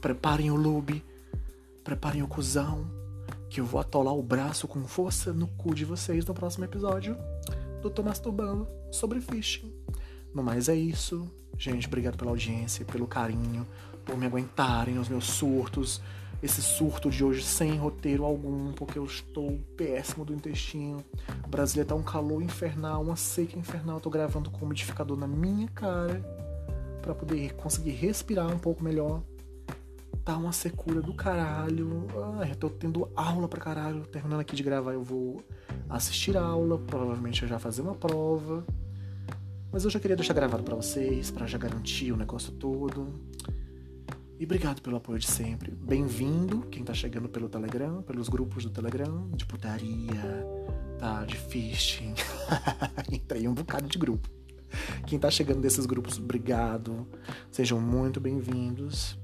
Preparem 0.00 0.50
o 0.50 0.56
lube, 0.56 1.04
preparem 1.82 2.22
o 2.22 2.28
cuzão, 2.28 2.90
que 3.48 3.60
eu 3.60 3.64
vou 3.64 3.80
atolar 3.80 4.14
o 4.14 4.22
braço 4.22 4.66
com 4.66 4.86
força 4.86 5.32
no 5.32 5.46
cu 5.46 5.74
de 5.74 5.84
vocês 5.84 6.24
no 6.26 6.34
próximo 6.34 6.64
episódio 6.64 7.16
do 7.80 7.90
Tô 7.90 8.02
Masturbando 8.02 8.66
sobre 8.90 9.20
phishing. 9.20 9.72
No 10.34 10.42
mais 10.42 10.68
é 10.68 10.74
isso. 10.74 11.30
Gente, 11.56 11.86
obrigado 11.86 12.16
pela 12.16 12.32
audiência, 12.32 12.84
pelo 12.84 13.06
carinho, 13.06 13.66
por 14.04 14.16
me 14.16 14.26
aguentarem 14.26 14.98
os 14.98 15.08
meus 15.08 15.26
surtos. 15.26 16.00
Esse 16.42 16.60
surto 16.60 17.08
de 17.08 17.24
hoje 17.24 17.42
sem 17.42 17.76
roteiro 17.76 18.24
algum, 18.24 18.72
porque 18.72 18.98
eu 18.98 19.04
estou 19.04 19.58
péssimo 19.76 20.24
do 20.24 20.34
intestino. 20.34 21.02
Brasília 21.48 21.84
tá 21.84 21.94
um 21.94 22.02
calor 22.02 22.42
infernal, 22.42 23.02
uma 23.02 23.16
seca 23.16 23.58
infernal. 23.58 23.96
Eu 23.96 24.00
tô 24.00 24.10
gravando 24.10 24.50
com 24.50 24.62
um 24.62 24.66
umidificador 24.66 25.16
na 25.16 25.26
minha 25.26 25.68
cara 25.68 26.43
para 27.04 27.14
poder 27.14 27.54
conseguir 27.54 27.90
respirar 27.90 28.50
um 28.50 28.58
pouco 28.58 28.82
melhor. 28.82 29.22
Tá 30.24 30.38
uma 30.38 30.52
secura 30.52 31.02
do 31.02 31.12
caralho. 31.12 32.06
Ai, 32.40 32.52
eu 32.52 32.56
tô 32.56 32.70
tendo 32.70 33.10
aula 33.14 33.46
pra 33.46 33.60
caralho. 33.60 34.06
Terminando 34.06 34.40
aqui 34.40 34.56
de 34.56 34.62
gravar, 34.62 34.94
eu 34.94 35.02
vou 35.02 35.44
assistir 35.88 36.34
a 36.34 36.42
aula. 36.42 36.78
Provavelmente 36.78 37.42
eu 37.42 37.48
já 37.48 37.58
fazer 37.58 37.82
uma 37.82 37.94
prova. 37.94 38.64
Mas 39.70 39.84
eu 39.84 39.90
já 39.90 40.00
queria 40.00 40.16
deixar 40.16 40.32
gravado 40.32 40.62
para 40.62 40.74
vocês, 40.74 41.30
para 41.30 41.46
já 41.46 41.58
garantir 41.58 42.10
o 42.10 42.16
negócio 42.16 42.52
todo. 42.52 43.06
E 44.40 44.44
obrigado 44.44 44.80
pelo 44.80 44.96
apoio 44.96 45.18
de 45.18 45.26
sempre. 45.26 45.72
Bem-vindo, 45.72 46.62
quem 46.70 46.82
tá 46.82 46.94
chegando 46.94 47.28
pelo 47.28 47.48
Telegram, 47.48 48.00
pelos 48.02 48.28
grupos 48.28 48.64
do 48.64 48.70
Telegram, 48.70 49.28
de 49.34 49.44
putaria, 49.44 50.46
tá, 50.98 51.24
de 51.24 51.36
phishing. 51.36 52.14
Entrei 53.12 53.46
um 53.46 53.52
bocado 53.52 53.88
de 53.88 53.98
grupo. 53.98 54.43
Quem 55.06 55.18
tá 55.18 55.30
chegando 55.30 55.60
desses 55.60 55.86
grupos, 55.86 56.18
obrigado. 56.18 57.06
Sejam 57.50 57.80
muito 57.80 58.20
bem-vindos. 58.20 59.18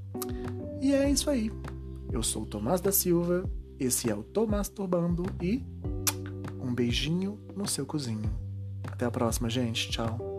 E 0.81 0.95
é 0.95 1.11
isso 1.11 1.29
aí. 1.31 1.53
Eu 2.13 2.23
sou 2.23 2.43
o 2.43 2.47
Tomás 2.47 2.81
da 2.81 2.91
Silva, 2.91 3.49
esse 3.79 4.11
é 4.11 4.15
o 4.15 4.23
Tomás 4.23 4.69
Turbando 4.69 5.25
e 5.41 5.65
um 6.61 6.75
beijinho 6.75 7.39
no 7.57 7.67
seu 7.67 7.87
cozinho. 7.87 8.31
Até 8.85 9.05
a 9.05 9.11
próxima, 9.11 9.49
gente. 9.49 9.91
Tchau. 9.91 10.30